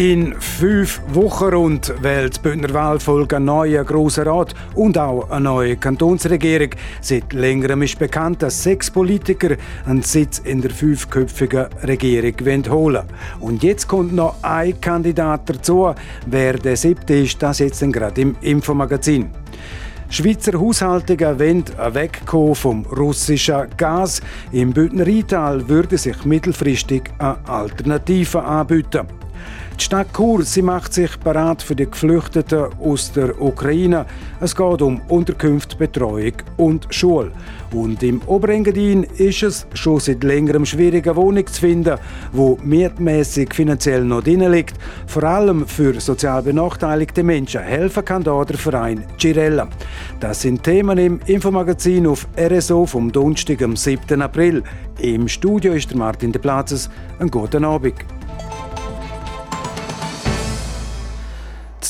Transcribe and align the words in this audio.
In 0.00 0.34
fünf 0.40 0.98
Wochen 1.12 1.52
rund 1.52 1.92
wählt 2.00 2.36
die 2.36 2.40
Bündner 2.40 2.72
Wahlvolk 2.72 3.34
einen 3.34 3.44
neuen 3.44 3.84
Grossen 3.84 4.26
Rat 4.26 4.54
und 4.74 4.96
auch 4.96 5.28
eine 5.28 5.44
neue 5.44 5.76
Kantonsregierung. 5.76 6.70
Seit 7.02 7.34
längerem 7.34 7.82
ist 7.82 7.98
bekannt, 7.98 8.40
dass 8.40 8.62
sechs 8.62 8.90
Politiker 8.90 9.56
einen 9.84 10.00
Sitz 10.00 10.38
in 10.38 10.62
der 10.62 10.70
fünfköpfigen 10.70 11.66
Regierung 11.86 12.32
holen 12.40 12.70
wollen. 12.70 13.02
Und 13.40 13.62
jetzt 13.62 13.88
kommt 13.88 14.14
noch 14.14 14.36
ein 14.40 14.80
Kandidat 14.80 15.42
dazu. 15.50 15.94
Wer 16.24 16.54
der 16.54 16.78
siebte 16.78 17.16
ist, 17.16 17.42
das 17.42 17.58
jetzt 17.58 17.80
gerade 17.92 18.22
im 18.22 18.36
Infomagazin. 18.40 19.28
Schweizer 20.08 20.58
Haushaltungen 20.58 21.38
wollen 21.38 21.64
wegkommen 21.92 22.54
vom 22.54 22.86
russischen 22.86 23.66
Gas. 23.76 24.22
Im 24.50 24.72
Bündner 24.72 25.06
Rheintal 25.06 25.68
würde 25.68 25.98
sich 25.98 26.24
mittelfristig 26.24 27.10
eine 27.18 27.36
Alternative 27.46 28.42
anbieten. 28.42 29.06
Die 29.80 29.86
Stadt 29.86 30.12
Chur 30.14 30.42
sie 30.42 30.60
macht 30.60 30.92
sich 30.92 31.16
bereit 31.20 31.62
für 31.62 31.74
die 31.74 31.88
Geflüchteten 31.90 32.66
aus 32.80 33.12
der 33.12 33.40
Ukraine. 33.40 34.04
Es 34.38 34.54
geht 34.54 34.82
um 34.82 35.00
Unterkünfte, 35.08 35.74
Betreuung 35.74 36.34
und 36.58 36.86
Schule. 36.90 37.32
Und 37.72 38.02
im 38.02 38.20
Oberengadin 38.26 39.04
ist 39.04 39.42
es 39.42 39.66
schon 39.72 39.98
seit 39.98 40.22
längerem 40.22 40.66
schwierig, 40.66 41.06
eine 41.06 41.16
Wohnung 41.16 41.46
zu 41.46 41.62
finden, 41.62 41.98
wo 42.30 42.58
mietmäßig 42.62 43.54
finanziell 43.54 44.04
noch 44.04 44.22
drin 44.22 44.40
liegt. 44.52 44.74
Vor 45.06 45.24
allem 45.24 45.66
für 45.66 45.98
sozial 45.98 46.42
benachteiligte 46.42 47.22
Menschen 47.22 47.62
helfen 47.62 48.04
kann 48.04 48.22
da 48.22 48.44
der 48.44 48.58
Verein 48.58 49.06
Girella. 49.16 49.66
Das 50.20 50.42
sind 50.42 50.62
Themen 50.62 50.98
im 50.98 51.20
Infomagazin 51.24 52.06
auf 52.06 52.28
RSO 52.38 52.84
vom 52.84 53.10
Donnerstag, 53.10 53.62
am 53.62 53.76
7. 53.76 54.20
April. 54.20 54.62
Im 54.98 55.26
Studio 55.26 55.72
ist 55.72 55.90
der 55.90 55.96
Martin 55.96 56.32
de 56.32 56.40
Platzes. 56.42 56.90
Einen 57.18 57.30
guten 57.30 57.64
Abend. 57.64 57.94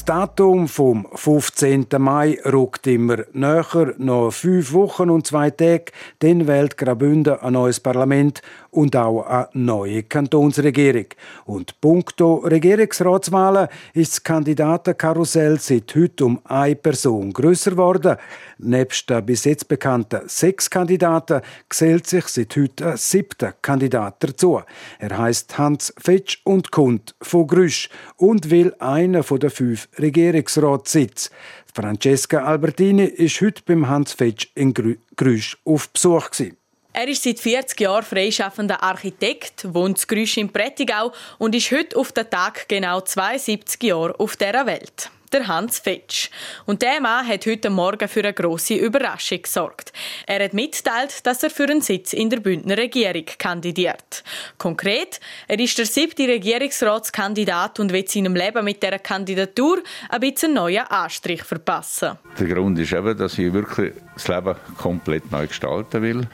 Das 0.01 0.07
Datum 0.07 0.67
vom 0.67 1.07
15. 1.15 1.89
Mai 1.99 2.39
rückt 2.47 2.87
immer 2.87 3.19
näher. 3.35 3.93
Noch 3.99 4.31
fünf 4.31 4.73
Wochen 4.73 5.11
und 5.11 5.27
zwei 5.27 5.51
Tage, 5.51 5.93
dann 6.21 6.47
wählt 6.47 6.79
Graubünden 6.79 7.39
ein 7.39 7.53
neues 7.53 7.81
Parlament 7.81 8.41
und 8.71 8.97
auch 8.97 9.23
eine 9.27 9.49
neue 9.53 10.03
Kantonsregierung. 10.05 11.07
Und 11.45 11.81
punkto 11.81 12.37
Regierungsratswahlen 12.37 13.69
ist 13.95 14.13
das 14.13 14.23
Kandidatenkarussell 14.23 15.59
seit 15.59 15.95
heute 15.95 16.25
um 16.25 16.41
eine 16.45 16.77
Person 16.77 17.33
grösser 17.33 17.73
geworden. 17.73 18.17
Nebst 18.59 19.11
den 19.11 19.27
bis 19.27 19.45
jetzt 19.45 19.69
bekannten 19.69 20.21
sechs 20.27 20.71
Kandidaten 20.71 21.41
gesellt 21.69 22.07
sich 22.07 22.27
seit 22.27 22.57
heute 22.57 22.93
ein 22.93 22.97
siebter 22.97 23.53
Kandidat 23.53 24.17
dazu. 24.23 24.61
Er 24.99 25.19
heißt 25.19 25.59
Hans 25.59 25.93
Fetsch 25.99 26.41
und 26.45 26.71
kommt 26.71 27.15
von 27.21 27.47
Grüsch 27.47 27.89
und 28.17 28.51
will 28.51 28.75
einer 28.79 29.23
von 29.23 29.41
den 29.41 29.51
fünf 29.51 29.89
Regierungsratssitz. 29.99 31.31
Francesca 31.73 32.45
Albertini 32.45 33.05
ist 33.05 33.41
heute 33.41 33.63
beim 33.65 33.89
Hans 33.89 34.13
Fetsch 34.13 34.49
in 34.55 34.75
Grüsch 34.75 35.57
auf 35.65 35.89
Besuch. 35.91 36.31
Gewesen. 36.31 36.60
Er 36.93 37.07
ist 37.07 37.23
seit 37.23 37.39
40 37.39 37.81
Jahren 37.81 38.03
freischaffender 38.03 38.83
Architekt, 38.83 39.73
wohnt 39.73 40.01
in 40.01 40.07
Grüsch 40.09 40.37
im 40.39 40.49
Prättigau 40.49 41.13
und 41.39 41.55
ist 41.55 41.71
heute 41.71 41.97
auf 41.97 42.11
den 42.13 42.29
Tag 42.29 42.69
genau 42.69 43.01
72 43.01 43.83
Jahre 43.85 44.19
auf 44.19 44.37
dieser 44.37 44.67
Welt 44.67 45.11
der 45.33 45.47
Hans 45.47 45.79
Fetsch. 45.79 46.29
Und 46.67 46.83
der 46.83 47.01
Mann 47.01 47.27
hat 47.27 47.47
heute 47.47 47.71
Morgen 47.71 48.09
für 48.09 48.21
eine 48.21 48.33
grosse 48.33 48.75
Überraschung 48.75 49.43
gesorgt. 49.43 49.93
Er 50.27 50.43
hat 50.45 50.55
mitteilt, 50.55 51.25
dass 51.25 51.43
er 51.43 51.51
für 51.51 51.65
einen 51.65 51.81
Sitz 51.81 52.13
in 52.13 52.31
der 52.31 52.41
Bündner 52.41 52.77
Regierung 52.77 53.27
kandidiert. 53.39 54.25
Konkret, 54.59 55.21
er 55.47 55.59
ist 55.61 55.79
der 55.79 55.87
siebte 55.87 56.27
Regierungsratskandidat 56.27 57.81
und 57.81 57.93
wird 57.93 58.09
seinem 58.09 58.35
Leben 58.35 58.65
mit 58.65 58.83
dieser 58.83 58.99
Kandidatur 58.99 59.83
ein 60.09 60.21
bisschen 60.21 60.55
neuen 60.55 60.87
Anstrich 60.89 61.43
verpassen. 61.43 62.19
Der 62.39 62.49
Grund 62.49 62.79
ist 62.79 62.93
eben, 62.93 63.17
dass 63.17 63.39
ich 63.39 63.53
wirklich 63.53 63.93
das 64.15 64.29
Leben 64.29 64.57
komplett 64.77 65.31
neu 65.31 65.47
gestalten 65.47 66.03
will. 66.03 66.27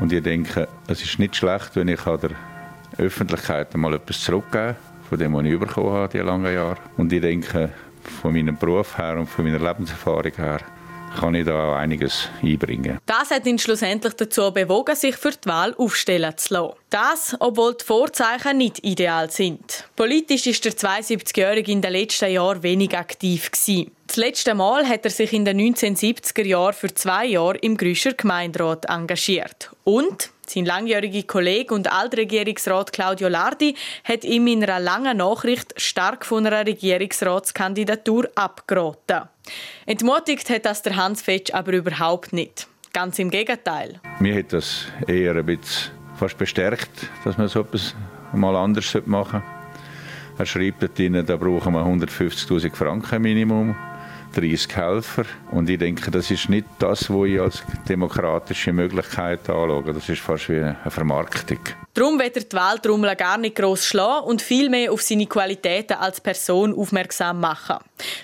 Und 0.00 0.12
ich 0.12 0.22
denke, 0.22 0.68
es 0.86 1.02
ist 1.02 1.18
nicht 1.18 1.36
schlecht, 1.36 1.76
wenn 1.76 1.88
ich 1.88 2.00
der 2.02 2.30
Öffentlichkeit 2.98 3.74
mal 3.76 3.94
etwas 3.94 4.20
zurückgebe 4.20 4.76
von 5.08 5.18
dem, 5.18 5.34
was 5.34 5.44
ich 5.44 5.58
bekommen 5.58 5.92
habe, 5.92 6.08
die 6.08 6.18
langen 6.18 6.52
Jahre. 6.52 6.78
Und 6.96 7.12
ich 7.12 7.20
denke, 7.20 7.70
von 8.02 8.32
meinem 8.32 8.56
Beruf 8.56 8.96
her 8.98 9.18
und 9.18 9.28
von 9.28 9.44
meiner 9.44 9.58
Lebenserfahrung 9.58 10.32
her 10.36 10.60
kann 11.18 11.34
ich 11.34 11.46
da 11.46 11.76
einiges 11.76 12.28
einbringen. 12.42 12.98
Das 13.06 13.30
hat 13.30 13.46
ihn 13.46 13.58
schlussendlich 13.58 14.14
dazu 14.14 14.52
bewogen, 14.52 14.96
sich 14.96 15.16
für 15.16 15.30
die 15.30 15.48
Wahl 15.48 15.74
aufstellen 15.76 16.36
zu 16.36 16.54
lassen. 16.54 16.74
Das, 16.90 17.36
obwohl 17.40 17.74
die 17.74 17.84
Vorzeichen 17.84 18.58
nicht 18.58 18.84
ideal 18.84 19.30
sind. 19.30 19.84
Politisch 19.96 20.46
ist 20.46 20.64
der 20.64 20.72
72-Jährige 20.72 21.72
in 21.72 21.80
den 21.80 21.92
letzten 21.92 22.30
Jahren 22.30 22.62
wenig 22.62 22.96
aktiv 22.96 23.50
gewesen. 23.50 23.90
Das 24.06 24.16
letzte 24.16 24.54
Mal 24.54 24.86
hat 24.86 25.04
er 25.04 25.10
sich 25.10 25.32
in 25.32 25.44
den 25.44 25.58
1970er 25.74 26.44
Jahren 26.44 26.74
für 26.74 26.92
zwei 26.92 27.26
Jahre 27.26 27.56
im 27.58 27.76
Grüscher 27.76 28.12
Gemeinderat 28.12 28.84
engagiert. 28.86 29.70
Und 29.84 30.30
sein 30.52 30.64
langjähriger 30.64 31.22
Kollege 31.22 31.74
und 31.74 31.90
Altregierungsrat 31.90 32.92
Claudio 32.92 33.28
Lardi 33.28 33.74
hat 34.04 34.24
ihm 34.24 34.46
in 34.46 34.62
einer 34.62 34.80
langen 34.80 35.16
Nachricht 35.16 35.74
stark 35.80 36.24
von 36.24 36.46
einer 36.46 36.66
Regierungsratskandidatur 36.66 38.28
abgeraten. 38.34 39.28
Entmutigt 39.86 40.48
hat 40.50 40.64
das 40.64 40.82
der 40.82 40.96
Hans 40.96 41.22
Fetsch 41.22 41.52
aber 41.52 41.72
überhaupt 41.72 42.32
nicht. 42.32 42.68
Ganz 42.92 43.18
im 43.18 43.30
Gegenteil. 43.30 44.00
Mir 44.20 44.36
hat 44.36 44.52
das 44.52 44.86
eher 45.06 45.34
ein 45.34 45.46
bisschen 45.46 45.92
fast 46.16 46.36
bestärkt, 46.36 46.90
dass 47.24 47.38
man 47.38 47.48
so 47.48 47.60
etwas 47.60 47.94
mal 48.32 48.54
anders 48.54 48.96
machen 49.06 49.42
sollte. 49.42 49.62
Er 50.38 50.46
schreibt 50.46 50.82
dort 50.82 51.28
da 51.28 51.36
brauchen 51.36 51.74
wir 51.74 51.84
150.000 51.84 52.74
Franken 52.74 53.22
Minimum 53.22 53.76
30 54.32 54.76
Helfer. 54.76 55.24
Und 55.50 55.68
ich 55.68 55.78
denke, 55.78 56.10
das 56.10 56.30
ist 56.30 56.48
nicht 56.48 56.66
das, 56.78 57.10
was 57.10 57.26
ich 57.26 57.40
als 57.40 57.62
demokratische 57.88 58.72
Möglichkeit 58.72 59.48
anschaue. 59.48 59.92
Das 59.92 60.08
ist 60.08 60.20
fast 60.20 60.48
wie 60.48 60.56
eine 60.56 60.76
Vermarktung. 60.88 61.58
Darum 61.94 62.18
wird 62.18 62.36
er 62.36 62.44
die 62.44 62.56
Weltrummel 62.56 63.14
gar 63.16 63.36
nicht 63.36 63.54
gross 63.54 63.84
schlagen 63.84 64.26
und 64.26 64.40
vielmehr 64.40 64.90
auf 64.90 65.02
seine 65.02 65.26
Qualitäten 65.26 65.92
als 65.98 66.22
Person 66.22 66.74
aufmerksam 66.74 67.40
machen. 67.40 67.76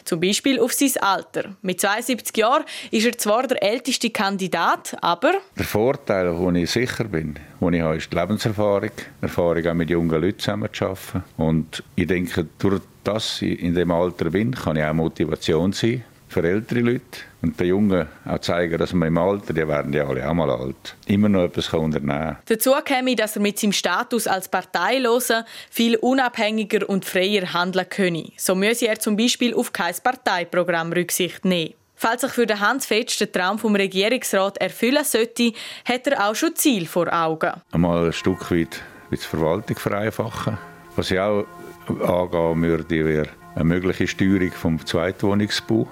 Zum 0.05 0.21
Beispiel 0.21 0.59
auf 0.59 0.73
sein 0.73 0.93
Alter. 1.03 1.55
Mit 1.61 1.79
72 1.79 2.35
Jahren 2.35 2.65
ist 2.91 3.05
er 3.05 3.19
zwar 3.19 3.47
der 3.47 3.63
älteste 3.63 4.09
Kandidat, 4.09 4.97
aber... 5.03 5.33
Der 5.59 5.67
Vorteil, 5.67 6.35
wo 6.39 6.51
ich 6.51 6.71
sicher 6.71 7.05
bin, 7.05 7.39
wo 7.61 7.69
ich 7.69 7.83
habe, 7.83 7.97
ist 7.97 8.11
die 8.11 8.17
Lebenserfahrung. 8.17 8.91
Erfahrung 9.21 9.67
auch 9.67 9.75
mit 9.75 9.91
jungen 9.91 10.19
Leuten 10.19 10.39
zusammenzuarbeiten. 10.39 11.25
Und 11.37 11.83
ich 11.95 12.07
denke, 12.07 12.47
durch 12.59 12.81
das 13.09 13.41
ich 13.43 13.61
in 13.61 13.75
dem 13.75 13.91
Alter 13.91 14.31
bin, 14.31 14.55
kann 14.55 14.77
ich 14.77 14.85
auch 14.85 14.93
Motivation 14.93 15.73
sein 15.73 16.05
für 16.29 16.47
ältere 16.47 16.81
Leute 16.81 17.21
und 17.41 17.59
den 17.59 17.69
Jungen 17.69 18.07
auch 18.27 18.39
zeigen, 18.41 18.77
dass 18.77 18.93
man 18.93 19.09
im 19.09 19.17
Alter, 19.17 19.55
die 19.55 19.67
werden 19.67 19.95
ja 19.95 20.07
alle 20.07 20.29
auch 20.29 20.35
mal 20.35 20.51
alt, 20.51 20.95
immer 21.07 21.31
noch 21.31 21.45
etwas 21.45 21.73
unternehmen 21.73 22.09
kann. 22.09 22.37
Dazu 22.45 22.73
käme, 22.85 23.17
dass 23.17 23.37
er 23.37 23.43
mit 23.43 23.59
seinem 23.59 23.73
Status 23.73 24.27
als 24.27 24.49
Parteiloser 24.49 25.47
viel 25.71 25.97
unabhängiger 25.97 26.87
und 26.87 27.07
freier 27.07 27.55
handeln 27.55 27.89
könne. 27.89 28.31
So 28.37 28.55
müsse 28.55 28.89
er 28.89 28.99
zum 28.99 29.17
Beispiel 29.17 29.55
auf 29.55 29.73
kein 29.73 29.95
Parteiprogramm 30.03 30.93
Rücksicht 30.93 31.47
nehmen. 31.47 31.73
Falls 31.95 32.21
sich 32.21 32.33
für 32.33 32.47
den 32.47 32.61
Hans 32.61 32.85
Fetsch 32.85 33.19
der 33.19 33.33
Traum 33.33 33.59
vom 33.59 33.75
Regierungsrat 33.75 34.59
erfüllen 34.59 35.05
sollte, 35.05 35.53
hat 35.85 36.07
er 36.07 36.29
auch 36.29 36.35
schon 36.35 36.55
Ziel 36.55 36.87
vor 36.87 37.11
Augen. 37.11 37.53
Einmal 37.73 38.07
ein 38.07 38.13
Stück 38.13 38.51
weit 38.51 38.83
die 39.11 39.17
Verwaltung 39.17 39.77
vereinfachen. 39.79 40.59
Was 40.95 41.11
ich 41.11 41.19
auch 41.19 41.47
angehen 41.89 42.63
würde, 42.63 43.05
wäre 43.05 43.29
eine 43.55 43.65
mögliche 43.65 44.07
Steuerung 44.07 44.53
vom 44.53 44.85
Zweitwohnungsbau. 44.85 45.89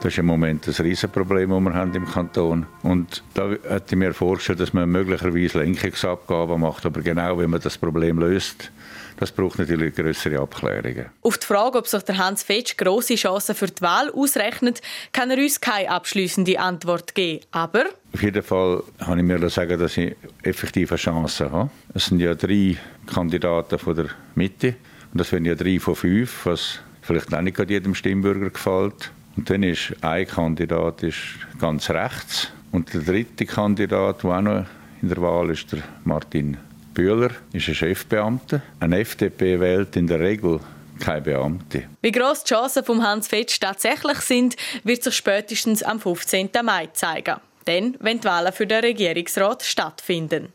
Das 0.00 0.12
ist 0.12 0.18
im 0.18 0.26
Moment 0.26 0.66
ein 0.68 0.74
Riesenproblem, 0.74 1.50
das 1.50 1.60
wir 1.60 1.74
haben 1.74 1.94
im 1.94 2.06
Kanton. 2.06 2.66
Und 2.82 3.24
da 3.34 3.50
hätte 3.50 3.94
ich 3.94 3.96
mir 3.96 4.14
vorgestellt, 4.14 4.60
dass 4.60 4.72
man 4.72 4.88
möglicherweise 4.88 5.58
Lenkungsabgaben 5.58 6.60
macht. 6.60 6.86
Aber 6.86 7.00
genau, 7.02 7.38
wenn 7.38 7.50
man 7.50 7.60
das 7.60 7.76
Problem 7.76 8.20
löst, 8.20 8.70
das 9.18 9.32
braucht 9.32 9.58
natürlich 9.58 9.96
größere 9.96 10.38
Abklärungen. 10.38 11.06
Auf 11.22 11.38
die 11.38 11.46
Frage, 11.46 11.78
ob 11.78 11.88
sich 11.88 12.02
der 12.02 12.16
Hans 12.18 12.44
Fetsch 12.44 12.76
grosse 12.76 13.16
Chancen 13.16 13.56
für 13.56 13.66
die 13.66 13.82
Wahl 13.82 14.10
ausrechnet, 14.12 14.80
kann 15.12 15.32
er 15.32 15.38
uns 15.38 15.60
keine 15.60 15.90
abschließende 15.90 16.60
Antwort 16.60 17.16
geben. 17.16 17.44
Aber 17.50 17.86
auf 18.14 18.22
jeden 18.22 18.44
Fall 18.44 18.84
kann 19.04 19.18
ich 19.18 19.24
mir 19.24 19.50
sagen, 19.50 19.80
dass 19.80 19.96
ich 19.96 20.14
effektive 20.44 20.94
Chancen 20.94 21.50
habe. 21.50 21.70
Es 21.92 22.06
sind 22.06 22.20
ja 22.20 22.36
drei 22.36 22.76
Kandidaten 23.06 23.78
von 23.80 23.96
der 23.96 24.06
Mitte. 24.36 24.76
Und 25.12 25.20
das 25.20 25.32
wären 25.32 25.44
ja 25.44 25.54
drei 25.54 25.78
von 25.78 25.94
fünf, 25.94 26.46
was 26.46 26.80
vielleicht 27.02 27.32
auch 27.34 27.40
nicht 27.40 27.58
jedem 27.70 27.94
Stimmbürger 27.94 28.50
gefällt. 28.50 29.10
Und 29.36 29.48
dann 29.48 29.62
ist 29.62 29.94
ein 30.02 30.26
Kandidat 30.26 31.02
ist 31.02 31.16
ganz 31.60 31.88
rechts 31.90 32.48
und 32.72 32.92
der 32.92 33.00
dritte 33.00 33.46
Kandidat, 33.46 34.22
der 34.22 34.30
auch 34.30 34.40
noch 34.42 34.66
in 35.00 35.08
der 35.08 35.22
Wahl 35.22 35.50
ist, 35.50 35.72
der 35.72 35.82
Martin 36.04 36.56
Bühler 36.92 37.30
ist 37.52 37.68
ein 37.68 37.74
Chefbeamter. 37.74 38.60
Ein 38.80 38.92
FDP 38.92 39.60
wählt 39.60 39.94
in 39.96 40.08
der 40.08 40.18
Regel 40.18 40.58
keine 40.98 41.22
Beamte. 41.22 41.84
Wie 42.02 42.10
gross 42.10 42.42
die 42.42 42.54
Chancen 42.54 42.84
von 42.84 43.06
Hans 43.06 43.28
Fetsch 43.28 43.60
tatsächlich 43.60 44.18
sind, 44.18 44.56
wird 44.82 45.04
sich 45.04 45.14
spätestens 45.14 45.84
am 45.84 46.00
15. 46.00 46.50
Mai 46.64 46.88
zeigen. 46.92 47.36
Dann, 47.66 47.96
wenn 48.00 48.18
die 48.18 48.24
Wahlen 48.24 48.52
für 48.52 48.66
den 48.66 48.80
Regierungsrat 48.80 49.62
stattfinden. 49.62 50.48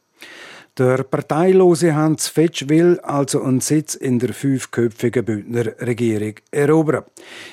Der 0.76 1.04
parteilose 1.04 1.94
Hans 1.94 2.28
Fetsch 2.30 2.68
will 2.68 3.00
also 3.02 3.44
einen 3.44 3.60
Sitz 3.60 3.94
in 3.94 4.18
der 4.18 4.34
fünfköpfigen 4.34 5.24
Bündner 5.24 5.66
Regierung 5.80 6.34
erobern. 6.50 7.04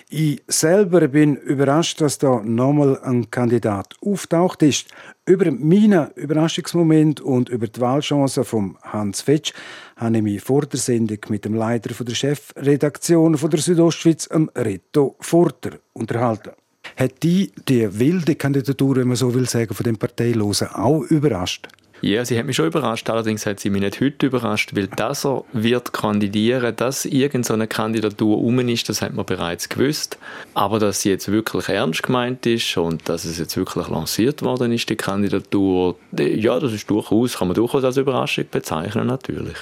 Ich 0.08 0.42
selber 0.48 1.06
bin 1.06 1.36
überrascht, 1.36 2.00
dass 2.00 2.16
da 2.16 2.40
nochmal 2.42 2.98
ein 3.02 3.30
Kandidat 3.30 3.94
auftaucht 4.00 4.62
ist. 4.62 4.88
Über 5.26 5.50
meinen 5.50 6.10
Überraschungsmoment 6.14 7.20
und 7.20 7.50
über 7.50 7.68
die 7.68 7.82
Wahlchancen 7.82 8.44
von 8.44 8.78
Hans 8.84 9.20
Fetsch 9.20 9.52
habe 9.96 10.16
ich 10.16 10.22
mich 10.22 10.40
vor 10.40 10.64
der 10.64 10.80
Sendung 10.80 11.18
mit 11.28 11.44
dem 11.44 11.52
Leiter 11.52 11.92
der 12.02 12.14
Chefredaktion 12.14 13.36
der 13.36 13.60
Südostschweiz, 13.60 14.30
Reto 14.56 15.16
Furter, 15.20 15.72
unterhalten. 15.92 16.52
Hat 16.96 17.22
die 17.22 17.52
die 17.68 17.98
wilde 17.98 18.34
Kandidatur, 18.34 18.96
wenn 18.96 19.08
man 19.08 19.16
so 19.16 19.34
will 19.34 19.46
sagen, 19.46 19.74
von 19.74 19.84
dem 19.84 19.98
Parteilosen 19.98 20.68
auch 20.68 21.02
überrascht? 21.02 21.68
Ja, 22.02 22.24
sie 22.24 22.38
hat 22.38 22.46
mich 22.46 22.56
schon 22.56 22.66
überrascht. 22.66 23.08
Allerdings 23.10 23.44
hat 23.46 23.60
sie 23.60 23.70
mich 23.70 23.82
nicht 23.82 24.00
heute 24.00 24.26
überrascht, 24.26 24.74
weil 24.74 24.86
dass 24.88 25.24
er 25.24 25.44
wird 25.52 25.92
kandidieren, 25.92 26.74
dass 26.76 27.04
irgendeine 27.04 27.66
Kandidatur 27.66 28.38
um 28.38 28.58
ist, 28.60 28.88
das 28.88 29.02
hat 29.02 29.14
man 29.14 29.26
bereits 29.26 29.68
gewusst. 29.68 30.18
Aber 30.54 30.78
dass 30.78 31.02
sie 31.02 31.10
jetzt 31.10 31.30
wirklich 31.30 31.68
ernst 31.68 32.02
gemeint 32.02 32.46
ist 32.46 32.76
und 32.76 33.08
dass 33.08 33.24
es 33.24 33.38
jetzt 33.38 33.56
wirklich 33.56 33.88
lanciert 33.88 34.42
worden 34.42 34.72
ist, 34.72 34.88
die 34.88 34.96
Kandidatur, 34.96 35.96
ja, 36.18 36.58
das 36.58 36.72
ist 36.72 36.88
durchaus, 36.88 37.38
kann 37.38 37.48
man 37.48 37.54
durchaus 37.54 37.84
als 37.84 37.96
Überraschung 37.96 38.44
bezeichnen, 38.50 39.06
natürlich. 39.06 39.56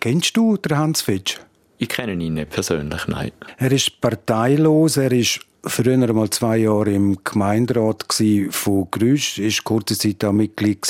Kennst 0.00 0.36
du 0.36 0.56
den 0.56 0.76
Hans 0.76 1.02
Fitsch? 1.02 1.38
Ich 1.78 1.88
kenne 1.88 2.12
ihn 2.12 2.34
nicht 2.34 2.50
persönlich, 2.50 3.06
nein. 3.06 3.32
Er 3.56 3.72
ist 3.72 4.00
parteilos, 4.00 4.96
er 4.96 5.12
ist 5.12 5.40
früher 5.64 6.12
mal 6.12 6.30
zwei 6.30 6.58
Jahre 6.58 6.92
im 6.92 7.18
Gemeinderat 7.22 8.06
von 8.50 8.88
Grüsch, 8.90 9.38
ist 9.38 9.64
kurze 9.64 9.96
Zeit 9.96 10.24
auch 10.24 10.32
Mitglied 10.32 10.86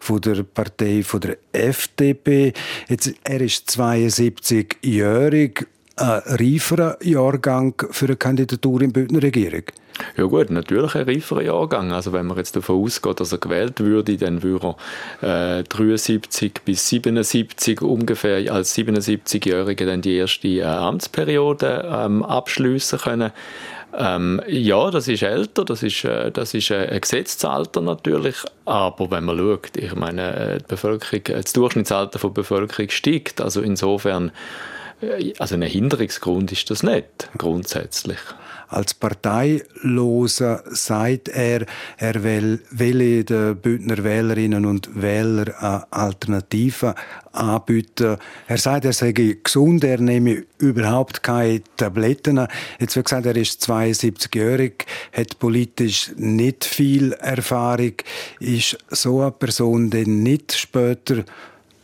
von 0.00 0.20
der 0.20 0.42
Partei 0.42 1.02
von 1.02 1.20
der 1.20 1.38
FDP. 1.52 2.52
Jetzt, 2.88 3.14
er 3.24 3.40
ist 3.40 3.68
72-jährig, 3.70 5.66
ein 5.96 6.22
reiferer 6.26 6.98
Jahrgang 7.02 7.74
für 7.90 8.06
eine 8.06 8.16
Kandidatur 8.16 8.82
in 8.82 8.92
Bündner 8.92 9.22
Regierung. 9.22 9.62
Ja 10.16 10.24
gut, 10.24 10.50
natürlich 10.50 10.94
ein 10.94 11.08
reiferer 11.08 11.42
Jahrgang. 11.42 11.90
Also 11.90 12.12
wenn 12.12 12.26
man 12.26 12.36
jetzt 12.36 12.54
davon 12.54 12.82
ausgeht, 12.82 13.18
dass 13.18 13.32
er 13.32 13.38
gewählt 13.38 13.80
würde, 13.80 14.16
dann 14.18 14.42
würde 14.42 14.74
er 15.22 15.60
äh, 15.60 15.64
73 15.64 16.52
bis 16.64 16.86
77 16.88 17.80
ungefähr 17.80 18.52
als 18.52 18.76
77-Jähriger 18.76 19.86
dann 19.86 20.02
die 20.02 20.16
erste 20.16 20.48
äh, 20.48 20.64
Amtsperiode 20.64 21.90
ähm, 21.90 22.22
abschließen 22.22 22.98
können. 22.98 23.32
Ähm, 23.98 24.42
ja, 24.46 24.90
das 24.90 25.08
ist 25.08 25.22
älter, 25.22 25.64
das 25.64 25.82
ist, 25.82 26.04
äh, 26.04 26.30
das 26.30 26.52
ist 26.52 26.70
äh, 26.70 26.88
ein 26.88 27.00
Gesetzesalter 27.00 27.80
natürlich, 27.80 28.36
aber 28.66 29.10
wenn 29.10 29.24
man 29.24 29.38
schaut, 29.38 29.74
ich 29.78 29.94
meine, 29.94 30.36
äh, 30.36 30.58
die 30.58 30.64
Bevölkerung, 30.68 31.24
äh, 31.24 31.40
das 31.40 31.54
Durchschnittsalter 31.54 32.18
der 32.18 32.28
Bevölkerung 32.28 32.90
steigt, 32.90 33.40
also 33.40 33.62
insofern, 33.62 34.32
also 35.38 35.54
ein 35.54 35.62
Hinderungsgrund 35.62 36.52
ist 36.52 36.70
das 36.70 36.82
nicht, 36.82 37.28
grundsätzlich. 37.36 38.18
Als 38.68 38.94
Parteiloser 38.94 40.64
sagt 40.66 41.28
er, 41.28 41.66
er 41.98 42.24
will, 42.24 42.60
will 42.70 43.22
den 43.22 43.56
Bündner 43.58 44.02
Wählerinnen 44.02 44.66
und 44.66 45.00
Wählern 45.00 45.54
eine 45.60 45.92
Alternative 45.92 46.96
anbieten. 47.30 48.16
Er 48.48 48.58
sagt, 48.58 48.86
er 48.86 48.92
sei 48.92 49.12
gesund, 49.12 49.84
er 49.84 50.00
nehme 50.00 50.44
überhaupt 50.58 51.22
keine 51.22 51.62
Tabletten. 51.76 52.44
Jetzt 52.80 52.96
wird 52.96 53.06
gesagt, 53.06 53.26
er 53.26 53.36
ist 53.36 53.62
72-jährig, 53.70 54.84
hat 55.12 55.38
politisch 55.38 56.10
nicht 56.16 56.64
viel 56.64 57.12
Erfahrung, 57.12 57.92
ist 58.40 58.78
so 58.88 59.20
eine 59.20 59.30
Person, 59.30 59.90
die 59.90 60.06
nicht 60.06 60.56
später, 60.56 61.24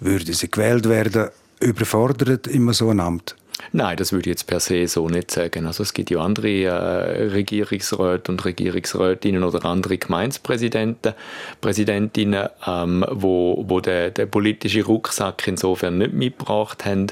würde 0.01 0.35
sie 0.35 0.51
gewählt 0.51 0.89
werden, 0.89 1.29
überfordert 1.63 2.47
immer 2.47 2.73
so 2.73 2.91
ein 2.91 3.01
Amt. 3.01 3.37
Nein, 3.71 3.97
das 3.97 4.13
würde 4.13 4.29
ich 4.29 4.35
jetzt 4.35 4.47
per 4.47 4.61
se 4.61 4.87
so 4.89 5.09
nicht 5.09 5.31
sagen. 5.31 5.67
Also 5.67 5.83
es 5.83 5.95
gibt 5.95 6.11
ja 6.11 6.19
andere 6.19 6.65
äh, 6.65 7.29
Regierungsräte 7.29 8.33
und 8.33 8.45
Regierungsrätinnen 8.45 9.45
oder 9.45 9.65
andere 9.65 9.99
Gemeindepräsidenten, 9.99 11.15
Präsidentinnen, 11.61 12.49
ähm, 12.67 13.05
wo, 13.11 13.65
wo 13.69 13.81
der, 13.81 14.11
der 14.11 14.27
politische 14.27 14.85
Rucksack 14.85 15.47
insofern 15.47 15.99
nicht 15.99 16.13
mitgebracht 16.13 16.85
haben. 16.85 17.07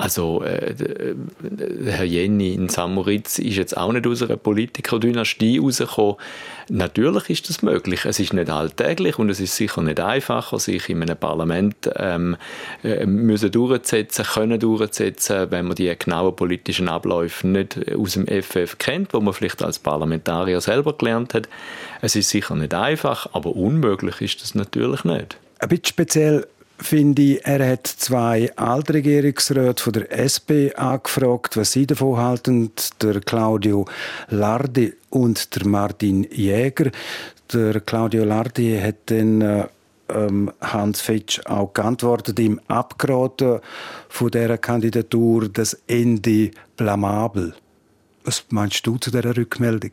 Also 0.00 0.42
äh, 0.44 0.74
Herr 1.84 2.04
Jenny 2.04 2.54
in 2.54 2.70
Samoritz 2.70 3.38
ist 3.38 3.56
jetzt 3.56 3.76
auch 3.76 3.92
nicht 3.92 4.06
aus 4.06 4.22
einer 4.22 4.38
Politikerdynastie 4.38 5.58
rausgekommen. 5.58 6.16
Natürlich 6.70 7.28
ist 7.28 7.50
das 7.50 7.60
möglich. 7.60 8.06
Es 8.06 8.18
ist 8.18 8.32
nicht 8.32 8.48
alltäglich 8.48 9.18
und 9.18 9.28
es 9.28 9.40
ist 9.40 9.56
sicher 9.56 9.82
nicht 9.82 10.00
einfacher, 10.00 10.58
sich 10.58 10.88
in 10.88 11.02
einem 11.02 11.18
Parlament 11.18 11.90
ähm, 11.96 12.38
äh, 12.82 13.04
müssen 13.04 13.50
durchzusetzen, 13.50 14.24
können 14.24 14.58
durchzusetzen, 14.58 15.50
wenn 15.50 15.66
man 15.66 15.74
die 15.74 15.94
genauen 15.98 16.34
politischen 16.34 16.88
Abläufe 16.88 17.46
nicht 17.46 17.94
aus 17.94 18.14
dem 18.14 18.26
FF 18.26 18.78
kennt, 18.78 19.12
wo 19.12 19.20
man 19.20 19.34
vielleicht 19.34 19.62
als 19.62 19.78
Parlamentarier 19.78 20.62
selber 20.62 20.94
gelernt 20.94 21.34
hat. 21.34 21.46
Es 22.00 22.16
ist 22.16 22.30
sicher 22.30 22.56
nicht 22.56 22.72
einfach, 22.72 23.28
aber 23.34 23.54
unmöglich 23.54 24.22
ist 24.22 24.40
das 24.40 24.54
natürlich 24.54 25.04
nicht. 25.04 25.36
Ein 25.58 25.68
bisschen 25.68 25.84
speziell 25.84 26.46
finde 26.80 27.22
ich, 27.22 27.46
er 27.46 27.72
hat 27.72 27.86
zwei 27.86 28.50
Altregierungsräte 28.56 29.82
von 29.82 29.92
der 29.92 30.10
SP 30.18 30.72
angefragt, 30.76 31.56
was 31.56 31.72
sie 31.72 31.86
davon 31.86 32.16
halten. 32.18 32.72
Der 33.00 33.20
Claudio 33.20 33.86
Lardi 34.28 34.94
und 35.10 35.54
der 35.54 35.66
Martin 35.66 36.24
Jäger. 36.30 36.90
Der 37.52 37.80
Claudio 37.80 38.24
Lardi 38.24 38.78
hat 38.80 38.96
dann 39.06 39.40
äh, 39.40 39.66
ähm, 40.08 40.52
Hans 40.60 41.00
Fetsch 41.00 41.40
auch 41.46 41.72
geantwortet, 41.72 42.38
ihm 42.38 42.60
abgeraten 42.68 43.60
von 44.08 44.30
dieser 44.30 44.58
Kandidatur, 44.58 45.48
das 45.48 45.74
Ende 45.86 46.50
blamabel. 46.76 47.54
Was 48.24 48.44
meinst 48.50 48.86
du 48.86 48.98
zu 48.98 49.10
dieser 49.10 49.36
Rückmeldung? 49.36 49.92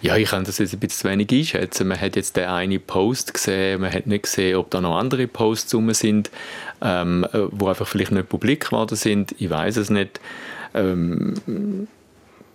Ja, 0.00 0.16
ich 0.16 0.30
kann 0.30 0.44
das 0.44 0.58
jetzt 0.58 0.74
ein 0.74 0.80
bisschen 0.80 1.02
zu 1.02 1.08
wenig 1.08 1.30
einschätzen. 1.32 1.88
Man 1.88 2.00
hat 2.00 2.14
jetzt 2.14 2.36
den 2.36 2.48
einen 2.48 2.80
Post 2.80 3.34
gesehen, 3.34 3.80
man 3.80 3.92
hat 3.92 4.06
nicht 4.06 4.24
gesehen, 4.24 4.56
ob 4.56 4.70
da 4.70 4.80
noch 4.80 4.96
andere 4.96 5.26
Posts 5.26 5.74
rum 5.74 5.92
sind, 5.92 6.30
ähm, 6.80 7.26
wo 7.32 7.68
einfach 7.68 7.88
vielleicht 7.88 8.12
nicht 8.12 8.28
publik 8.28 8.66
geworden 8.66 8.94
sind. 8.96 9.34
Ich 9.38 9.50
weiß 9.50 9.76
es 9.76 9.90
nicht. 9.90 10.20
Ähm, 10.72 11.88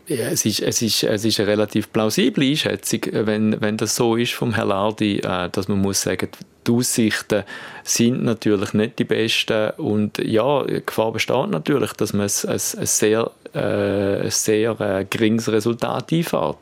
ja, 0.10 0.28
es, 0.28 0.46
ist, 0.46 0.60
es, 0.62 0.82
ist, 0.82 1.04
es 1.04 1.24
ist 1.24 1.40
eine 1.40 1.50
relativ 1.50 1.92
plausible 1.94 2.44
Einschätzung, 2.44 3.02
wenn, 3.12 3.62
wenn 3.62 3.78
das 3.78 3.96
so 3.96 4.16
ist 4.16 4.34
vom 4.34 4.54
Herrn 4.54 4.96
äh, 5.00 5.50
dass 5.50 5.68
man 5.68 5.80
muss 5.80 6.02
sagen, 6.02 6.30
die 6.66 6.72
Aussichten 6.72 7.44
sind 7.84 8.24
natürlich 8.24 8.74
nicht 8.74 9.00
die 9.00 9.04
besten 9.04 9.72
und 9.78 10.18
ja, 10.18 10.64
die 10.64 10.84
Gefahr 10.86 11.12
besteht 11.12 11.50
natürlich, 11.50 11.94
dass 11.94 12.14
man 12.14 12.28
ein, 12.28 12.50
ein, 12.50 12.54
ein 12.54 12.86
sehr, 12.86 13.32
äh, 13.54 14.30
sehr 14.30 14.80
äh, 14.82 15.06
geringes 15.10 15.52
Resultat 15.52 16.12
einfährt. 16.12 16.58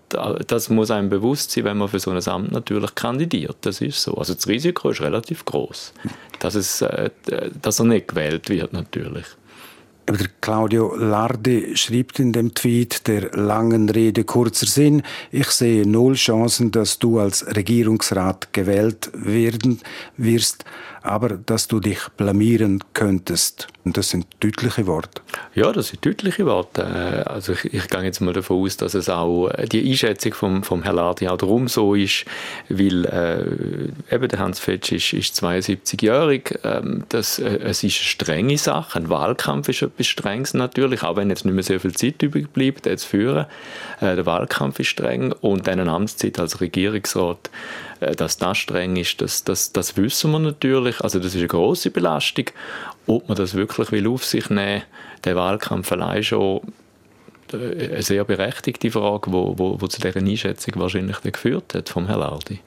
Das 0.48 0.70
muss 0.70 0.92
einem 0.92 1.10
bewusst 1.10 1.52
sein, 1.52 1.64
wenn 1.64 1.78
man 1.78 1.88
für 1.88 2.00
so 2.00 2.12
ein 2.12 2.28
Amt 2.28 2.52
natürlich 2.52 2.96
kandidiert. 2.96 3.58
Das 3.62 3.82
ist 3.82 4.02
so. 4.02 4.16
Also 4.16 4.34
das 4.34 4.48
Risiko 4.48 4.90
ist 4.90 5.02
relativ 5.02 5.46
groß, 5.46 5.94
dass, 6.40 6.56
es, 6.56 6.82
äh, 6.82 7.10
dass 7.62 7.80
er 7.80 7.86
nicht 7.86 8.10
gewählt 8.10 8.50
wird 8.50 8.74
natürlich. 8.74 9.26
Aber 10.08 10.20
der 10.20 10.30
Claudio 10.40 10.96
Lardi 10.96 11.76
schreibt 11.76 12.20
in 12.20 12.32
dem 12.32 12.54
Tweet 12.54 13.08
der 13.10 13.30
langen 13.34 13.90
Rede 13.90 14.24
kurzer 14.24 14.66
Sinn, 14.66 15.04
ich 15.32 15.50
sehe 15.50 15.86
null 15.86 16.14
Chancen, 16.16 16.72
dass 16.72 16.98
du 16.98 17.20
als 17.20 17.46
Regierungsrat 17.46 18.54
gewählt 18.54 19.12
werden 19.14 19.82
wirst 20.16 20.64
aber 21.02 21.30
dass 21.30 21.68
du 21.68 21.80
dich 21.80 22.00
blamieren 22.18 22.84
könntest. 22.94 23.68
Und 23.86 23.96
das 23.96 24.10
sind 24.10 24.28
deutliche 24.42 24.86
Worte. 24.86 25.22
Ja, 25.56 25.72
das 25.72 25.88
sind 25.88 26.06
deutliche 26.06 26.46
Worte. 26.46 26.82
Äh, 26.82 27.30
also 27.30 27.54
ich, 27.54 27.74
ich 27.74 27.88
gehe 27.88 28.02
jetzt 28.02 28.20
mal 28.20 28.34
davon 28.34 28.64
aus, 28.64 28.76
dass 28.76 28.94
es 28.94 29.08
auch 29.08 29.48
äh, 29.50 29.66
die 29.66 29.90
Einschätzung 29.90 30.34
vom, 30.34 30.64
vom 30.64 30.84
Herrn 30.84 30.98
Lardi 30.98 31.28
auch 31.30 31.38
darum 31.38 31.70
so 31.70 31.96
ist, 31.96 32.26
weil 32.68 33.06
äh, 33.06 34.14
eben 34.14 34.28
der 34.28 34.40
Hans 34.40 34.60
Fetsch 34.60 34.92
ist, 34.92 35.14
ist 35.14 35.42
72-jährig. 35.42 36.60
Ähm, 36.64 37.06
das, 37.08 37.40
äh, 37.40 37.60
es 37.64 37.84
ist 37.84 38.00
eine 38.00 38.06
strenge 38.06 38.58
Sache. 38.58 39.00
Ein 39.00 39.10
Wahlkampf 39.10 39.70
ist 39.70 39.82
etwas 39.82 40.08
Strenges 40.08 40.54
natürlich, 40.54 41.04
auch 41.04 41.16
wenn 41.16 41.30
jetzt 41.30 41.46
nicht 41.46 41.54
mehr 41.54 41.64
so 41.64 41.80
viel 41.80 41.96
Zeit 41.96 42.22
übrig 42.22 42.52
bleibt, 42.52 42.86
den 42.86 42.98
zu 42.98 43.08
führen. 43.08 43.46
Äh, 44.02 44.16
der 44.16 44.26
Wahlkampf 44.26 44.80
ist 44.80 44.88
streng 44.88 45.32
und 45.32 45.70
eine 45.70 45.90
Amtszeit 45.90 46.40
als 46.40 46.60
Regierungsrat 46.60 47.50
äh, 48.00 48.16
dass 48.16 48.38
das 48.38 48.58
streng 48.58 48.96
ist, 48.96 49.22
das, 49.22 49.44
das, 49.44 49.72
das 49.72 49.98
wissen 49.98 50.32
wir 50.32 50.40
natürlich. 50.40 50.87
Also 51.00 51.20
das 51.20 51.34
ist 51.34 51.40
eine 51.40 51.48
große 51.48 51.92
Belastung. 51.92 52.46
Ob 53.06 53.28
man 53.28 53.38
das 53.38 53.54
wirklich 53.54 53.92
will 53.92 54.08
auf 54.08 54.26
sich 54.26 54.50
nehmen 54.50 54.82
will, 54.82 54.84
der 55.24 55.36
Wahlkampf 55.36 55.92
allein 55.92 56.24
schon 56.24 56.62
äh, 57.54 57.90
eine 57.94 58.02
sehr 58.02 58.24
berechtigte 58.24 58.92
Frage, 58.92 59.32
wo, 59.32 59.58
wo, 59.58 59.80
wo 59.80 59.88
zu 59.88 60.02
dieser 60.02 60.18
Einschätzung 60.18 60.74
wahrscheinlich 60.78 61.22
geführt 61.22 61.74
hat 61.74 61.90
vom 61.90 62.08
Herrn 62.08 62.20
Lardi. 62.20 62.60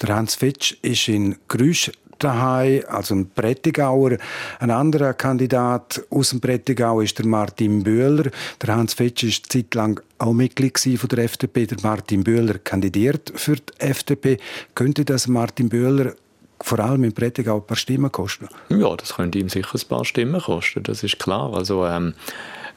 Der 0.00 0.14
Hans 0.14 0.34
Fitsch 0.34 0.76
ist 0.82 1.08
in 1.08 1.36
Grüsch 1.48 1.90
daheim, 2.22 2.82
also 2.88 3.14
ein 3.14 3.30
Prättigauer. 3.30 4.16
Ein 4.60 4.70
anderer 4.70 5.14
Kandidat 5.14 6.02
aus 6.10 6.30
dem 6.30 6.40
Prättigau 6.40 7.00
ist 7.00 7.18
der 7.18 7.26
Martin 7.26 7.82
Böhler. 7.82 8.30
Der 8.60 8.74
Hans 8.74 8.94
Fetsch 8.94 9.24
ist 9.24 9.52
zeitlang 9.52 10.00
auch 10.18 10.32
Mitglied 10.32 10.78
von 10.78 11.08
der 11.08 11.24
FDP. 11.24 11.66
Der 11.66 11.78
Martin 11.82 12.24
Böhler 12.24 12.58
kandidiert 12.58 13.32
für 13.34 13.56
die 13.56 13.80
FDP. 13.80 14.38
Könnte 14.74 15.04
das 15.04 15.26
Martin 15.26 15.68
Böhler 15.68 16.14
vor 16.62 16.80
allem 16.80 17.04
im 17.04 17.12
Prättigau 17.12 17.56
ein 17.56 17.66
paar 17.66 17.76
Stimmen 17.76 18.10
kosten? 18.10 18.48
Ja, 18.68 18.96
das 18.96 19.14
könnte 19.14 19.38
ihm 19.38 19.48
sicher 19.48 19.74
ein 19.74 19.88
paar 19.88 20.04
Stimmen 20.04 20.40
kosten, 20.40 20.82
das 20.82 21.02
ist 21.02 21.18
klar. 21.18 21.52
Also 21.54 21.86
ähm, 21.86 22.14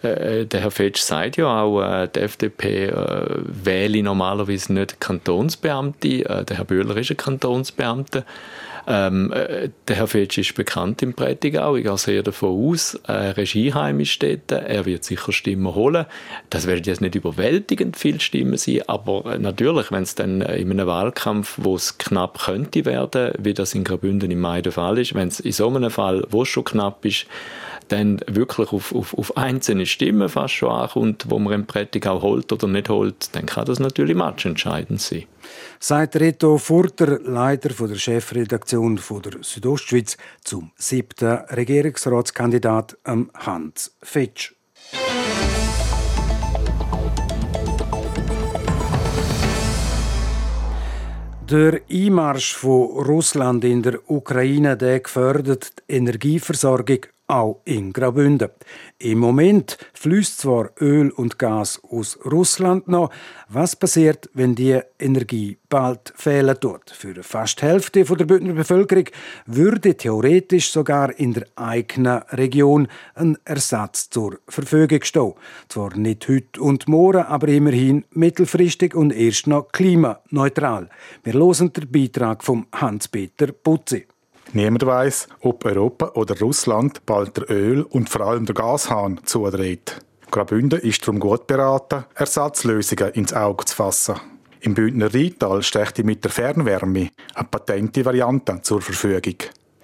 äh, 0.02 0.46
der 0.46 0.62
Herr 0.62 0.72
Fetsch 0.72 1.00
sagt 1.00 1.38
ja 1.38 1.62
auch, 1.62 1.82
äh, 1.82 2.08
die 2.14 2.20
FDP 2.20 2.86
äh, 2.88 3.26
wähle 3.46 4.04
normalerweise 4.04 4.74
nicht 4.74 5.00
Kantonsbeamte. 5.00 6.08
Äh, 6.08 6.46
der 6.46 6.58
Herr 6.58 6.66
Böhler 6.66 6.98
ist 6.98 7.12
ein 7.12 7.18
Kantonsbeamter. 7.18 8.24
Ähm, 8.88 9.32
äh, 9.34 9.70
der 9.88 9.96
Herr 9.96 10.08
Fetsch 10.08 10.38
ist 10.38 10.54
bekannt 10.56 11.02
im 11.02 11.14
Prättigau. 11.14 11.76
Ich 11.76 11.84
gehe 11.84 11.98
sehr 11.98 12.24
davon 12.24 12.72
aus, 12.72 12.96
äh, 13.08 13.12
Regieheim 13.12 14.00
ist 14.00 14.22
dort. 14.22 14.52
Er 14.52 14.86
wird 14.86 15.04
sicher 15.04 15.32
Stimmen 15.32 15.74
holen. 15.74 16.06
Das 16.50 16.68
werden 16.68 16.84
jetzt 16.86 17.02
nicht 17.02 17.16
überwältigend 17.16 17.98
viele 17.98 18.20
Stimmen 18.20 18.58
sein, 18.58 18.82
aber 18.88 19.34
äh, 19.34 19.40
natürlich, 19.40 19.92
wenn 19.92 20.04
es 20.04 20.16
dann 20.16 20.42
äh, 20.42 20.58
in 20.58 20.72
einem 20.72 20.88
Wahlkampf, 20.88 21.60
wo 21.62 21.76
es 21.76 21.98
knapp 21.98 22.40
könnte 22.40 22.86
werden, 22.86 23.34
wie 23.40 23.54
das 23.54 23.74
in 23.74 23.84
Graubünden 23.84 24.30
im 24.30 24.40
Mai 24.40 24.62
der 24.62 24.72
Fall 24.72 25.00
ist, 25.00 25.16
wenn 25.16 25.30
es 25.30 25.40
in 25.40 25.52
so 25.52 25.68
einem 25.68 25.90
Fall, 25.90 26.26
wo 26.30 26.44
es 26.44 26.50
schon 26.50 26.66
knapp 26.66 27.04
ist, 27.06 27.26
dann 27.88 28.20
wirklich 28.28 28.72
auf, 28.72 28.94
auf, 28.94 29.18
auf 29.18 29.38
einzelne 29.38 29.86
Stimmen 29.86 30.30
fast 30.30 30.54
schon 30.54 30.72
ankommt, 30.72 31.26
wo 31.30 31.40
man 31.40 31.54
im 31.54 31.66
Prättigau 31.66 32.22
holt 32.22 32.52
oder 32.52 32.68
nicht 32.68 32.90
holt, 32.90 33.36
dann 33.36 33.46
kann 33.46 33.66
das 33.66 33.80
natürlich 33.80 34.16
matchentscheidend 34.16 35.02
sein. 35.02 35.26
Sagt 35.80 36.16
Reto 36.16 36.58
Furter, 36.58 37.20
Leiter 37.20 37.70
der 37.88 37.96
Chefredaktion 37.96 38.96
der 38.96 39.34
Südostschweiz, 39.42 40.18
zum 40.44 40.72
siebten 40.76 41.40
Regierungsratskandidat 41.50 42.98
Hans 43.06 43.96
Fetsch. 44.02 44.54
Der 51.50 51.82
Einmarsch 51.92 52.56
von 52.56 53.06
Russland 53.06 53.64
in 53.66 53.84
der 53.84 54.00
Ukraine 54.10 54.76
der 54.76 55.00
gefördert 55.00 55.74
die 55.88 55.94
Energieversorgung 55.94 57.02
auch 57.28 57.62
in 57.66 57.92
Graubünden. 57.94 58.50
Im 59.00 59.20
Moment 59.20 59.78
fließt 59.94 60.40
zwar 60.40 60.72
Öl 60.80 61.10
und 61.10 61.40
Gas 61.40 61.82
aus 61.90 62.20
Russland 62.26 62.88
noch. 62.88 63.10
Was 63.50 63.76
passiert, 63.76 64.30
wenn 64.34 64.56
die 64.56 64.80
Energie 65.00 65.58
bald 65.70 66.14
fehlen 66.16 66.60
tut? 66.60 66.92
Für 66.92 67.24
fast 67.24 67.62
die 67.62 67.66
Hälfte 67.66 68.04
der 68.04 68.26
Bündner 68.26 68.54
Bevölkerung 68.54 69.06
würde 69.46 69.96
theoretisch 69.96 70.72
sogar 70.72 71.18
in 71.20 71.34
der 71.34 71.48
eigenen 71.56 72.22
Region 72.30 72.88
ein 73.16 73.38
Ersatz 73.44 74.10
zur 74.10 74.40
Verfügung 74.48 75.04
stehen. 75.04 75.34
Zwar 75.68 75.96
nicht 75.98 76.28
heute 76.28 76.62
und 76.62 76.88
morgen, 76.88 77.24
aber 77.24 77.48
immerhin 77.48 78.06
mittelfristig 78.12 78.96
und 78.96 79.12
erst 79.12 79.48
noch 79.48 79.72
klimaneutral. 79.72 80.90
Wir 81.24 81.34
hören 81.34 81.74
den 81.74 81.92
Beitrag 81.92 82.44
von 82.44 82.68
Hans-Peter 82.72 83.52
Putzi. 83.52 84.06
Niemand 84.54 84.86
weiß, 84.86 85.28
ob 85.42 85.66
Europa 85.66 86.12
oder 86.14 86.40
Russland 86.40 87.06
bald 87.06 87.38
der 87.38 87.50
Öl- 87.50 87.84
und 87.84 88.10
vor 88.10 88.22
allem 88.22 88.46
der 88.46 88.56
Gashahn 88.56 89.20
zudreht. 89.26 90.00
Graubünden 90.32 90.80
ist 90.80 91.02
darum 91.04 91.20
gut 91.20 91.48
beraten, 91.48 92.06
Ersatzlösungen 92.16 93.14
ins 93.14 93.34
Auge 93.34 93.66
zu 93.66 93.76
fassen. 93.76 94.16
Im 94.62 94.74
Bündner 94.74 95.14
Rheintal 95.14 95.62
steht 95.62 96.04
mit 96.04 96.24
der 96.24 96.32
Fernwärme 96.32 97.10
eine 97.36 97.48
patente 97.50 98.04
Variante 98.04 98.60
zur 98.62 98.82
Verfügung. 98.82 99.36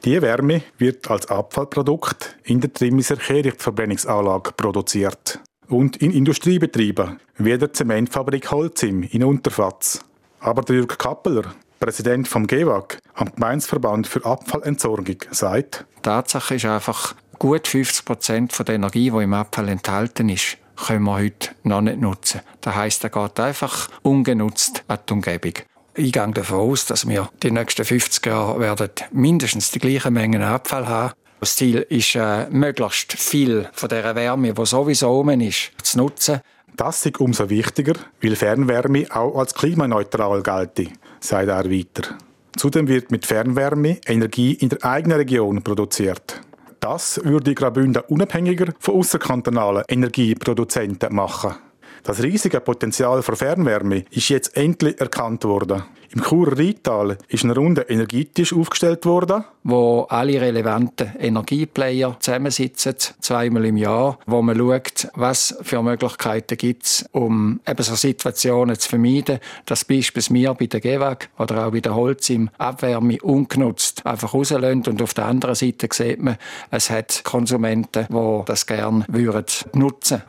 Die 0.04 0.20
Wärme 0.20 0.64
wird 0.80 1.10
als 1.12 1.28
Abfallprodukt 1.28 2.36
in 2.44 2.60
der 2.60 2.74
Trimmiser 2.74 3.18
Kehrichtverbrennungsanlage 3.18 4.54
produziert 4.54 5.40
und 5.70 5.98
in 5.98 6.12
Industriebetrieben 6.12 7.20
wie 7.38 7.58
der 7.58 7.72
Zementfabrik 7.72 8.50
Holzim 8.50 9.04
in 9.04 9.24
Unterfatz. 9.24 10.04
Aber 10.40 10.64
der 10.64 10.78
Jürg 10.78 10.98
Kappeler, 10.98 11.54
Präsident 11.82 12.28
vom 12.28 12.46
GEWAG, 12.46 13.00
am 13.16 13.34
Gemeinsverband 13.34 14.06
für 14.06 14.24
Abfallentsorgung, 14.24 15.18
sagt, 15.32 15.84
Tatsache 16.04 16.54
ist 16.54 16.66
einfach, 16.66 17.16
gut 17.40 17.68
50 17.68 18.06
Prozent 18.06 18.68
der 18.68 18.76
Energie, 18.76 19.10
die 19.10 19.24
im 19.24 19.34
Abfall 19.34 19.68
enthalten 19.68 20.30
ist, 20.30 20.58
können 20.76 21.06
wir 21.06 21.16
heute 21.16 21.50
noch 21.64 21.82
nicht 21.82 22.00
nutzen. 22.00 22.42
Das 22.62 22.76
heisst, 22.76 23.04
er 23.04 23.10
geht 23.10 23.40
einfach 23.40 23.90
ungenutzt 24.04 24.84
an 24.88 25.00
die 25.10 25.14
Umgebung. 25.14 25.54
Ich 25.96 26.12
gehe 26.12 26.32
davon 26.32 26.60
aus, 26.60 26.86
dass 26.86 27.10
wir 27.10 27.30
die 27.42 27.50
nächsten 27.50 27.84
50 27.84 28.28
Jahre 28.28 28.60
werden 28.60 28.92
mindestens 29.12 29.72
die 29.72 29.80
gleiche 29.80 30.12
Menge 30.12 30.46
Abfall 30.46 30.88
haben. 30.88 31.16
Das 31.40 31.56
Ziel 31.56 31.80
ist, 31.90 32.14
äh, 32.14 32.48
möglichst 32.52 33.14
viel 33.14 33.68
von 33.74 33.90
der 33.90 34.14
Wärme, 34.14 34.54
die 34.54 34.66
sowieso 34.68 35.10
oben 35.10 35.42
ist, 35.42 35.72
zu 35.82 35.98
nutzen. 35.98 36.42
Das 36.78 37.04
ist 37.08 37.20
umso 37.20 37.50
wichtiger, 37.50 37.94
weil 38.22 38.36
Fernwärme 38.36 39.08
auch 39.10 39.38
als 39.40 39.56
klimaneutral 39.56 40.44
gelte 40.44 40.90
sagt 41.24 41.48
er 41.48 41.72
weiter. 41.72 42.18
Zudem 42.58 42.88
wird 42.88 43.12
mit 43.12 43.26
Fernwärme 43.26 44.00
Energie 44.06 44.54
in 44.54 44.70
der 44.70 44.84
eigenen 44.84 45.18
Region 45.18 45.62
produziert. 45.64 46.42
Das 46.80 47.24
würde 47.24 47.54
Graubünden 47.54 48.04
unabhängiger 48.08 48.74
von 48.80 48.96
außerkantonalen 48.96 49.84
Energieproduzenten 49.88 51.14
machen. 51.14 51.56
Das 52.04 52.24
riesige 52.24 52.60
Potenzial 52.60 53.22
für 53.22 53.36
Fernwärme 53.36 54.06
ist 54.10 54.30
jetzt 54.30 54.58
endlich 54.58 55.00
erkannt 55.00 55.44
worden. 55.44 55.84
Im 56.14 56.24
Churer 56.24 56.58
Rheintal 56.58 57.18
ist 57.30 57.46
ein 57.46 57.52
runder 57.52 57.90
Energietisch 57.90 58.52
aufgestellt 58.54 59.06
worden, 59.06 59.46
wo 59.64 60.02
alle 60.10 60.42
relevanten 60.42 61.14
Energieplayer 61.18 62.18
zusammensitzen, 62.20 62.96
zweimal 63.22 63.64
im 63.66 63.78
Jahr, 63.78 64.20
wo 64.26 64.42
man 64.42 64.58
schaut, 64.58 65.08
was 65.14 65.56
für 65.62 65.82
Möglichkeiten 65.82 66.58
gibt 66.58 66.84
es, 66.84 67.06
um 67.14 67.62
eben 67.66 67.84
so 67.84 67.96
Situationen 67.96 68.78
zu 68.78 68.90
vermeiden, 68.90 69.40
dass 69.66 69.86
beispielsweise 69.86 70.34
wir 70.34 70.54
bei 70.56 70.66
der 70.66 70.82
GEWAG 70.82 71.30
oder 71.40 71.68
auch 71.68 71.72
bei 71.72 71.80
der 71.80 71.96
Holz 71.96 72.30
im 72.30 72.50
Abwärme 72.58 73.18
ungenutzt 73.22 74.06
einfach 74.06 74.34
rauslösen 74.34 74.84
und 74.88 75.02
auf 75.02 75.14
der 75.14 75.28
anderen 75.28 75.56
Seite 75.56 75.88
sieht 75.94 76.22
man, 76.22 76.38
es 76.72 76.90
hat 76.90 77.24
Konsumenten, 77.24 78.08
die 78.10 78.42
das 78.46 78.66
gerne 78.66 79.06
würden 79.08 79.46
nutzen 79.74 80.24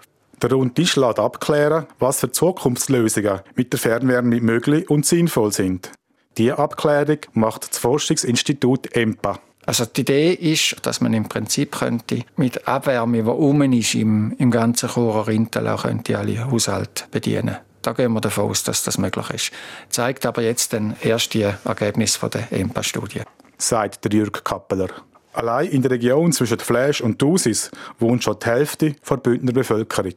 der 0.49 0.58
Runde 0.58 0.75
Tisch 0.75 0.96
lässt 0.96 1.18
abklären, 1.18 1.87
was 1.99 2.20
für 2.20 2.30
Zukunftslösungen 2.30 3.40
mit 3.54 3.72
der 3.72 3.80
Fernwärme 3.80 4.40
möglich 4.40 4.88
und 4.90 5.06
sinnvoll 5.06 5.52
sind. 5.52 5.92
Diese 6.38 6.58
Abklärung 6.58 7.18
macht 7.34 7.70
das 7.70 7.78
Forschungsinstitut 7.78 8.96
EMPA. 8.96 9.38
Also 9.64 9.84
die 9.84 10.00
Idee 10.00 10.32
ist, 10.32 10.76
dass 10.82 11.00
man 11.00 11.12
im 11.14 11.28
Prinzip 11.28 11.72
könnte 11.78 12.25
mit 12.37 12.66
Abwärme, 12.66 13.22
die 13.22 13.28
um 13.28 13.62
ist 13.62 13.94
im, 13.94 14.34
im 14.38 14.50
ganzen 14.50 14.88
Churer 14.88 15.28
Rintel, 15.28 15.68
auch 15.68 15.82
könnte 15.82 16.18
alle 16.18 16.50
Haushalte 16.50 17.04
bedienen. 17.11 17.56
Da 17.82 17.92
gehen 17.92 18.12
wir 18.12 18.20
davon 18.20 18.50
aus, 18.50 18.64
dass 18.64 18.84
das 18.84 18.99
möglich 18.99 19.30
ist. 19.30 19.52
Zeigt 19.88 20.25
aber 20.25 20.42
jetzt 20.42 20.72
dann 20.72 20.96
erst 21.00 21.34
die 21.34 21.42
Ergebnisse 21.42 22.18
von 22.18 22.30
der 22.30 22.50
EMPA-Studie. 22.52 23.22
Sagt 23.58 24.04
der 24.04 24.12
Jürg 24.12 24.44
Kappeler. 24.44 24.88
Allein 25.33 25.69
in 25.69 25.83
der 25.83 25.93
Region 25.93 26.33
zwischen 26.33 26.59
Flash 26.59 27.01
und 27.01 27.21
Dusis 27.21 27.71
wohnt 27.99 28.23
schon 28.23 28.37
die 28.39 28.47
Hälfte 28.47 28.95
der 29.09 29.17
Bündner 29.17 29.53
Bevölkerung. 29.53 30.15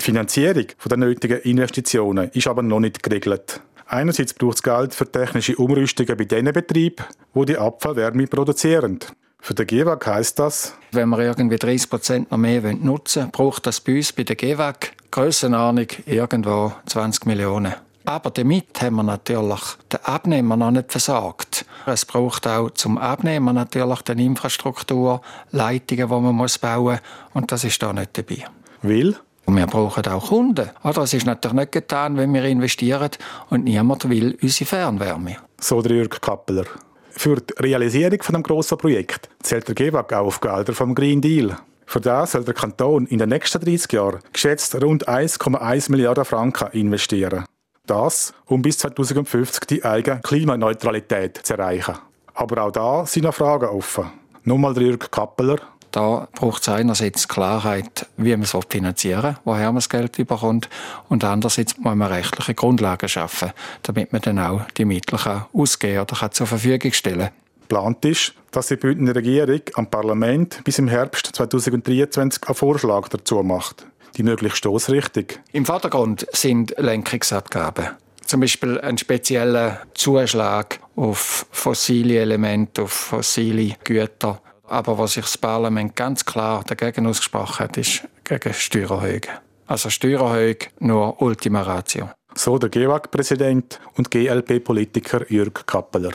Die 0.00 0.04
Finanzierung 0.04 0.66
der 0.84 0.96
nötigen 0.96 1.40
Investitionen 1.40 2.30
ist 2.32 2.46
aber 2.46 2.62
noch 2.62 2.80
nicht 2.80 3.02
geregelt. 3.02 3.60
Einerseits 3.86 4.34
braucht 4.34 4.56
es 4.56 4.62
Geld 4.62 4.94
für 4.94 5.10
technische 5.10 5.56
Umrüstungen 5.56 6.16
bei 6.16 6.24
den 6.24 6.52
Betrieben, 6.52 7.04
die 7.34 7.44
die 7.46 7.58
Abfallwärme 7.58 8.26
produzieren. 8.26 9.00
Für 9.40 9.54
den 9.54 9.66
GEWAG 9.66 10.06
heisst 10.06 10.38
das, 10.38 10.74
wenn 10.92 11.10
wir 11.10 11.18
irgendwie 11.18 11.58
30 11.58 11.90
Prozent 11.90 12.30
noch 12.30 12.38
mehr 12.38 12.62
nutzen 12.72 13.24
wollen, 13.24 13.30
braucht 13.32 13.66
das 13.66 13.80
bei 13.80 13.96
uns 13.96 14.12
bei 14.12 14.22
der 14.22 14.36
GEWAG 14.36 14.92
Grössenordnung 15.10 15.88
irgendwo 16.06 16.72
20 16.86 17.26
Millionen. 17.26 17.74
Aber 18.06 18.30
damit 18.30 18.82
haben 18.82 18.96
wir 18.96 19.02
natürlich 19.02 19.62
den 19.90 20.00
Abnehmer 20.04 20.56
noch 20.56 20.70
nicht 20.70 20.92
versorgt. 20.92 21.64
Es 21.86 22.04
braucht 22.04 22.46
auch 22.46 22.70
zum 22.70 22.98
Abnehmer 22.98 23.52
natürlich 23.52 24.02
die 24.02 24.26
Infrastruktur, 24.26 25.22
Leitungen, 25.50 26.08
die 26.08 26.14
man 26.14 26.34
muss 26.34 26.58
bauen 26.58 26.84
muss. 26.84 27.00
Und 27.32 27.50
das 27.50 27.64
ist 27.64 27.82
da 27.82 27.92
nicht 27.92 28.16
dabei. 28.16 28.44
Will? 28.82 29.16
Und 29.46 29.56
wir 29.56 29.66
brauchen 29.66 30.06
auch 30.06 30.28
Kunden. 30.28 30.70
Oder 30.82 31.02
es 31.02 31.14
ist 31.14 31.26
natürlich 31.26 31.56
nicht 31.56 31.72
getan, 31.72 32.16
wenn 32.16 32.32
wir 32.32 32.44
investieren 32.44 33.10
und 33.50 33.64
niemand 33.64 34.08
will 34.08 34.38
unsere 34.40 34.68
Fernwärme. 34.68 35.36
So 35.60 35.82
der 35.82 35.92
Jürg 35.92 36.20
Kappeler. 36.20 36.64
Für 37.10 37.36
die 37.36 37.54
Realisierung 37.58 38.22
von 38.22 38.34
dem 38.34 38.42
grossen 38.42 38.76
Projekt 38.78 39.28
zählt 39.42 39.68
der 39.68 39.74
GEWAG 39.74 40.12
auch 40.12 40.26
auf 40.26 40.40
Gelder 40.40 40.72
vom 40.72 40.94
Green 40.94 41.20
Deal. 41.20 41.56
Für 41.86 42.00
das 42.00 42.32
soll 42.32 42.44
der 42.44 42.54
Kanton 42.54 43.06
in 43.06 43.18
den 43.18 43.28
nächsten 43.28 43.60
30 43.60 43.92
Jahren 43.92 44.20
geschätzt 44.32 44.74
rund 44.82 45.08
1,1 45.08 45.90
Milliarden 45.90 46.24
Franken 46.24 46.68
investieren. 46.72 47.44
Das, 47.86 48.32
um 48.46 48.62
bis 48.62 48.78
2050 48.78 49.64
die 49.66 49.84
eigene 49.84 50.20
Klimaneutralität 50.20 51.40
zu 51.42 51.54
erreichen. 51.54 51.96
Aber 52.34 52.64
auch 52.64 52.70
da 52.72 53.06
sind 53.06 53.24
noch 53.24 53.34
Fragen 53.34 53.66
offen. 53.66 54.10
Nochmal 54.44 54.76
Jürg 54.80 55.10
Kappeler. 55.10 55.58
Da 55.90 56.26
braucht 56.34 56.62
es 56.62 56.68
einerseits 56.68 57.28
Klarheit, 57.28 58.06
wie 58.16 58.32
man 58.32 58.42
es 58.42 58.56
finanzieren 58.68 59.22
will, 59.22 59.36
woher 59.44 59.66
man 59.66 59.76
das 59.76 59.88
Geld 59.88 60.16
bekommt. 60.16 60.68
Und 61.08 61.22
andererseits 61.22 61.78
muss 61.78 61.94
man 61.94 62.10
rechtliche 62.10 62.54
Grundlagen 62.54 63.08
schaffen, 63.08 63.52
damit 63.84 64.12
man 64.12 64.22
dann 64.22 64.40
auch 64.40 64.62
die 64.76 64.84
Mittel 64.84 65.18
ausgeben 65.52 66.00
oder 66.00 66.30
zur 66.32 66.46
Verfügung 66.48 66.92
stellen 66.92 67.18
kann. 67.18 67.44
Plant 67.68 68.04
ist, 68.04 68.34
dass 68.50 68.68
die 68.68 68.76
Bündner 68.76 69.14
Regierung 69.14 69.60
am 69.74 69.88
Parlament 69.88 70.62
bis 70.64 70.78
im 70.78 70.88
Herbst 70.88 71.30
2023 71.34 72.48
einen 72.48 72.54
Vorschlag 72.54 73.08
dazu 73.08 73.42
macht. 73.42 73.86
Die 74.16 74.22
mögliche 74.22 74.56
Stoßrichtung. 74.56 75.24
Im 75.52 75.66
Vordergrund 75.66 76.26
sind 76.32 76.74
Lenkungsabgaben. 76.78 77.88
Zum 78.24 78.40
Beispiel 78.40 78.80
ein 78.80 78.96
spezieller 78.96 79.82
Zuschlag 79.94 80.78
auf 80.96 81.46
fossile 81.50 82.18
Elemente, 82.18 82.82
auf 82.82 82.92
fossile 82.92 83.76
Güter. 83.84 84.40
Aber 84.66 84.98
was 84.98 85.14
sich 85.14 85.24
das 85.24 85.36
Parlament 85.36 85.94
ganz 85.94 86.24
klar 86.24 86.64
dagegen 86.66 87.06
ausgesprochen 87.06 87.58
hat, 87.58 87.76
ist 87.76 88.08
gegen 88.24 88.54
Steuererhöhungen. 88.54 89.28
Also 89.66 89.90
Steuererhöhung 89.90 90.56
nur 90.78 91.20
Ultima 91.20 91.62
Ratio. 91.62 92.10
So 92.34 92.58
der 92.58 92.70
GEWAG-Präsident 92.70 93.78
und 93.96 94.10
GLP-Politiker 94.10 95.30
Jürg 95.30 95.66
Kappeler. 95.66 96.12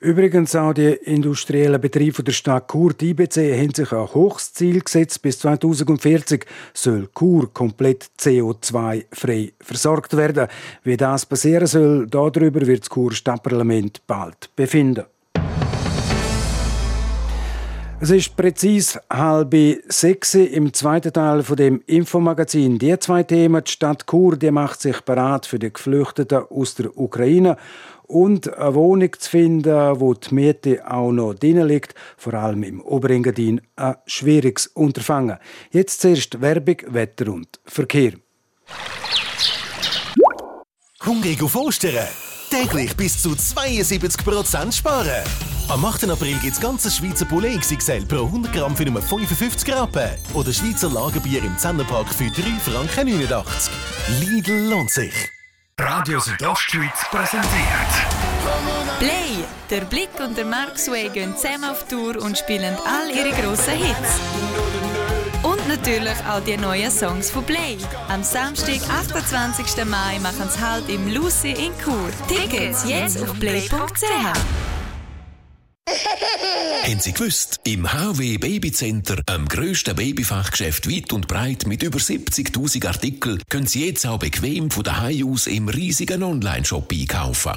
Übrigens 0.00 0.54
auch 0.54 0.74
die 0.74 0.92
industriellen 0.92 1.80
Betriebe 1.80 2.22
der 2.22 2.32
Stadt 2.32 2.70
Chur, 2.70 2.92
die 2.92 3.10
IBC, 3.10 3.58
haben 3.58 3.72
sich 3.72 3.90
ein 3.92 4.12
hohes 4.12 4.52
Ziel 4.52 4.80
gesetzt. 4.80 5.22
Bis 5.22 5.38
2040 5.38 6.44
soll 6.74 7.08
Chur 7.14 7.52
komplett 7.54 8.10
CO2-frei 8.18 9.52
versorgt 9.60 10.16
werden. 10.16 10.48
Wie 10.82 10.96
das 10.96 11.24
passieren 11.24 11.66
soll, 11.66 12.06
darüber 12.06 12.66
wird 12.66 12.82
das 12.82 12.90
Chur 12.90 13.12
Stadtparlament 13.12 14.02
bald 14.06 14.50
befinden. 14.54 15.04
Es 18.00 18.10
ist 18.10 18.36
präzise 18.36 19.00
halb 19.10 19.56
sechs 19.88 20.34
im 20.34 20.74
zweiten 20.74 21.10
Teil 21.10 21.42
von 21.42 21.56
dem 21.56 21.80
Infomagazin. 21.86 22.78
Die 22.78 22.98
zwei 22.98 23.22
Themen, 23.22 23.64
die 23.64 23.70
Stadt 23.70 24.06
Chur, 24.06 24.36
die 24.36 24.50
macht 24.50 24.82
sich 24.82 25.00
bereit 25.00 25.46
für 25.46 25.58
die 25.58 25.72
Geflüchteten 25.72 26.42
aus 26.50 26.74
der 26.74 26.94
Ukraine 26.98 27.56
und 28.06 28.52
eine 28.56 28.74
Wohnung 28.74 29.10
zu 29.18 29.30
finden, 29.30 30.00
wo 30.00 30.14
die 30.14 30.34
Miete 30.34 30.90
auch 30.90 31.12
noch 31.12 31.34
drin 31.34 31.66
liegt, 31.66 31.94
vor 32.16 32.34
allem 32.34 32.62
im 32.62 32.80
Oberengadin, 32.80 33.60
ein 33.76 33.96
schwieriges 34.06 34.68
Unterfangen. 34.68 35.38
Jetzt 35.70 36.00
zuerst 36.00 36.40
Werbung, 36.40 36.76
Wetter 36.88 37.32
und 37.32 37.60
Verkehr. 37.64 38.12
Hungrig 41.04 41.42
auf 41.42 41.56
Ostern? 41.56 42.06
Täglich 42.50 42.96
bis 42.96 43.20
zu 43.20 43.30
72% 43.30 44.72
sparen. 44.72 45.24
Am 45.68 45.84
8. 45.84 46.08
April 46.10 46.36
gibt 46.40 46.54
es 46.54 46.60
ganzes 46.60 46.96
Schweizer 46.96 47.24
Poulet 47.24 47.58
XXL 47.60 48.04
pro 48.06 48.26
100 48.26 48.52
Gramm 48.52 48.76
für 48.76 48.84
nur 48.84 49.02
55 49.02 49.74
Rappen. 49.74 50.10
Oder 50.34 50.52
Schweizer 50.52 50.90
Lagerbier 50.90 51.42
im 51.42 51.56
Zehnerpack 51.58 52.08
für 52.08 52.30
3 52.30 52.42
Franken 52.60 53.08
89. 53.08 53.72
Lidl 54.20 54.68
lohnt 54.70 54.90
sich. 54.90 55.33
Radio 55.80 56.20
Südostschweiz 56.20 57.04
präsentiert. 57.10 57.50
Play! 59.00 59.44
Der 59.70 59.80
Blick 59.80 60.10
und 60.20 60.38
der 60.38 60.44
Mark 60.44 60.78
Sway 60.78 61.08
gehen 61.08 61.36
zusammen 61.36 61.64
auf 61.64 61.88
Tour 61.88 62.22
und 62.22 62.38
spielen 62.38 62.76
all 62.86 63.10
ihre 63.10 63.30
grossen 63.30 63.74
Hits. 63.74 64.20
Und 65.42 65.66
natürlich 65.66 66.14
auch 66.30 66.38
die 66.44 66.56
neuen 66.56 66.92
Songs 66.92 67.28
von 67.28 67.44
Play. 67.44 67.78
Am 68.08 68.22
Samstag, 68.22 68.82
28. 68.88 69.84
Mai, 69.84 70.20
machen 70.20 70.48
sie 70.48 70.60
halt 70.60 70.88
im 70.88 71.12
Lucy 71.12 71.50
in 71.50 71.72
Chur. 71.82 72.10
Tickets 72.28 72.88
jetzt 72.88 73.20
auf 73.20 73.36
play.ch. 73.40 74.73
Haben 76.84 77.00
Sie 77.00 77.12
gewusst? 77.12 77.60
Im 77.64 77.92
HW 77.92 78.38
Babycenter, 78.38 79.20
am 79.26 79.46
grössten 79.48 79.96
Babyfachgeschäft 79.96 80.88
weit 80.90 81.12
und 81.12 81.28
breit 81.28 81.66
mit 81.66 81.82
über 81.82 81.98
70.000 81.98 82.86
Artikeln, 82.86 83.42
können 83.48 83.66
Sie 83.66 83.86
jetzt 83.86 84.06
auch 84.06 84.18
bequem 84.18 84.70
von 84.70 84.84
daheim 84.84 85.32
aus 85.32 85.46
im 85.46 85.68
riesigen 85.68 86.22
Online-Shop 86.22 86.90
einkaufen. 86.92 87.52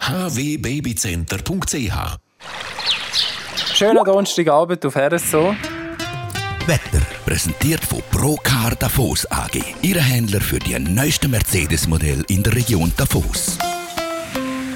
hwbabycenter.ch 0.00 2.18
Schönen 3.74 4.04
Donnerstagabend 4.04 4.86
auf 4.86 4.96
RSO. 4.96 5.54
Wetter 6.66 7.02
präsentiert 7.24 7.84
von 7.84 8.02
Procar 8.10 8.74
Davos 8.76 9.26
AG, 9.30 9.60
Ihr 9.82 10.00
Händler 10.00 10.40
für 10.40 10.58
die 10.58 10.78
neuesten 10.78 11.30
Mercedes-Modell 11.30 12.24
in 12.28 12.42
der 12.42 12.54
Region 12.54 12.92
Davos. 12.96 13.58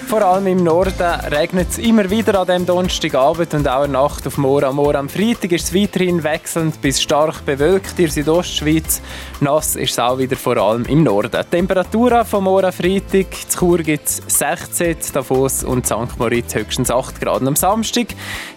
Vor 0.07 0.23
allem 0.23 0.47
im 0.47 0.63
Norden 0.63 1.21
regnet 1.33 1.71
es 1.71 1.79
immer 1.79 2.09
wieder 2.09 2.39
an 2.39 2.47
diesem 2.47 2.65
Donnerstagabend 2.65 3.53
und 3.55 3.69
auch 3.69 3.85
in 3.85 3.93
der 3.93 4.03
Nacht 4.03 4.25
auf 4.25 4.39
am 4.39 4.77
Moor. 4.77 4.95
Am 4.95 5.09
Freitag 5.09 5.51
ist 5.51 5.65
es 5.65 5.75
weiterhin 5.75 6.23
wechselnd 6.23 6.81
bis 6.81 7.03
stark 7.03 7.45
bewölkt 7.45 7.99
in 7.99 8.05
der 8.05 8.13
Südostschweiz. 8.13 9.03
Nass 9.41 9.75
ist 9.75 9.91
es 9.91 9.99
auch 9.99 10.17
wieder 10.17 10.37
vor 10.37 10.59
allem 10.59 10.85
im 10.85 11.03
Norden. 11.03 11.33
Die 11.33 11.51
Temperatur 11.51 12.25
von 12.25 12.45
Moor 12.45 12.63
am 12.63 12.73
Freitag, 12.73 13.27
zu 13.49 13.59
Chur 13.59 13.79
gibt 13.79 14.07
es 14.07 14.23
16, 14.29 14.97
Davos 15.13 15.65
und 15.65 15.87
St. 15.87 16.17
Moritz 16.19 16.55
höchstens 16.55 16.89
8 16.89 17.21
Grad. 17.21 17.41
Und 17.41 17.49
am 17.49 17.57
Samstag 17.57 18.07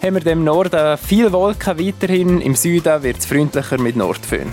haben 0.00 0.14
wir 0.14 0.26
im 0.30 0.44
Norden 0.44 0.96
viel 0.98 1.32
Wolken 1.32 1.80
weiterhin. 1.80 2.40
Im 2.40 2.54
Süden 2.54 3.02
wird 3.02 3.18
es 3.18 3.26
freundlicher 3.26 3.78
mit 3.78 3.96
Nordföhn. 3.96 4.52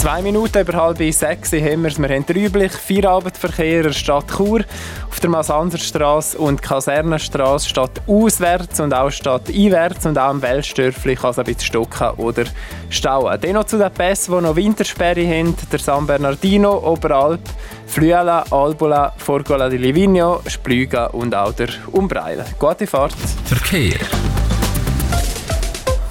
Zwei 0.00 0.22
Minuten 0.22 0.60
über 0.60 0.72
halb 0.82 0.96
sechs 1.12 1.52
haben 1.52 1.82
wir 1.82 1.90
es. 1.90 1.98
Wir 1.98 2.08
haben 2.08 2.24
den 2.24 2.36
üblichen 2.38 2.80
Feierabendverkehr 2.80 3.84
in 3.84 3.92
Stadt 3.92 4.34
Chur. 4.34 4.62
Auf 5.10 5.20
der 5.20 5.28
Masanserstraße 5.28 6.38
und 6.38 6.62
Kasernenstraße 6.62 7.68
statt 7.68 8.00
auswärts 8.06 8.80
und 8.80 8.94
auch 8.94 9.10
statt 9.10 9.50
einwärts 9.50 10.06
und 10.06 10.16
auch 10.16 10.30
am 10.30 10.40
Wellstörfli 10.40 11.16
kann 11.16 11.32
es 11.32 11.38
ein 11.38 11.44
bisschen 11.44 11.60
stocken 11.60 12.12
oder 12.16 12.44
stauen. 12.88 13.38
Dann 13.42 13.52
noch 13.52 13.64
zu 13.64 13.76
den 13.76 13.90
Pässen, 13.90 14.34
die 14.34 14.40
noch 14.40 14.56
Wintersperre 14.56 15.26
haben. 15.26 15.54
Der 15.70 15.78
San 15.78 16.06
Bernardino, 16.06 16.78
Oberalp, 16.78 17.42
Flüela, 17.86 18.46
Albula, 18.50 19.12
Forgola 19.18 19.68
di 19.68 19.76
Livigno, 19.76 20.40
Splüga 20.46 21.08
und 21.08 21.34
auch 21.34 21.52
der 21.52 21.68
Umbreile. 21.92 22.46
Gute 22.58 22.86
Fahrt. 22.86 23.12
Verkehr. 23.44 23.98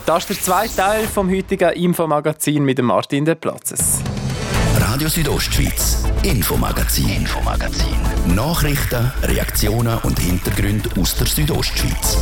Das 0.10 0.24
ist 0.24 0.30
der 0.30 0.42
zweite 0.44 0.76
Teil 0.76 1.06
vom 1.06 1.30
heutigen 1.30 1.70
Infomagazin 1.70 2.66
mit 2.66 2.80
dem 2.80 2.88
Martin 2.88 3.26
De 3.26 3.36
Platzes. 3.36 4.00
Radio 4.80 5.08
Südostschweiz, 5.08 6.04
Infomagazin, 6.24 7.10
Infomagazin. 7.10 7.96
Nachrichten, 8.34 9.12
Reaktionen 9.22 10.00
und 10.00 10.18
Hintergründe 10.18 10.90
aus 11.00 11.14
der 11.14 11.28
Südostschweiz. 11.28 12.18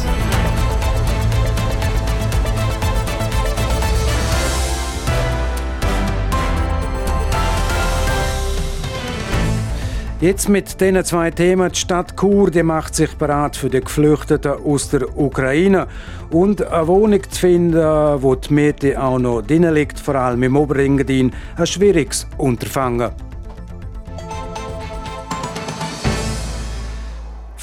Jetzt 10.19 10.49
mit 10.49 10.81
diesen 10.81 11.05
zwei 11.05 11.29
Themen. 11.29 11.71
Die 11.71 11.77
Stadt 11.77 12.17
Chur 12.19 12.49
die 12.49 12.63
macht 12.63 12.95
sich 12.95 13.15
bereit 13.17 13.55
für 13.55 13.69
die 13.69 13.81
Geflüchteten 13.81 14.53
aus 14.65 14.89
der 14.89 15.15
Ukraine. 15.15 15.85
Und 16.31 16.65
eine 16.65 16.87
Wohnung 16.87 17.21
zu 17.29 17.39
finden, 17.39 17.77
wo 18.23 18.33
die 18.33 18.51
Miete 18.51 18.99
auch 18.99 19.19
noch 19.19 19.43
drin 19.43 19.71
liegt, 19.71 19.99
vor 19.99 20.15
allem 20.15 20.41
im 20.41 20.57
Oberengadin, 20.57 21.31
ein 21.55 21.67
schwieriges 21.67 22.25
Unterfangen. 22.39 23.11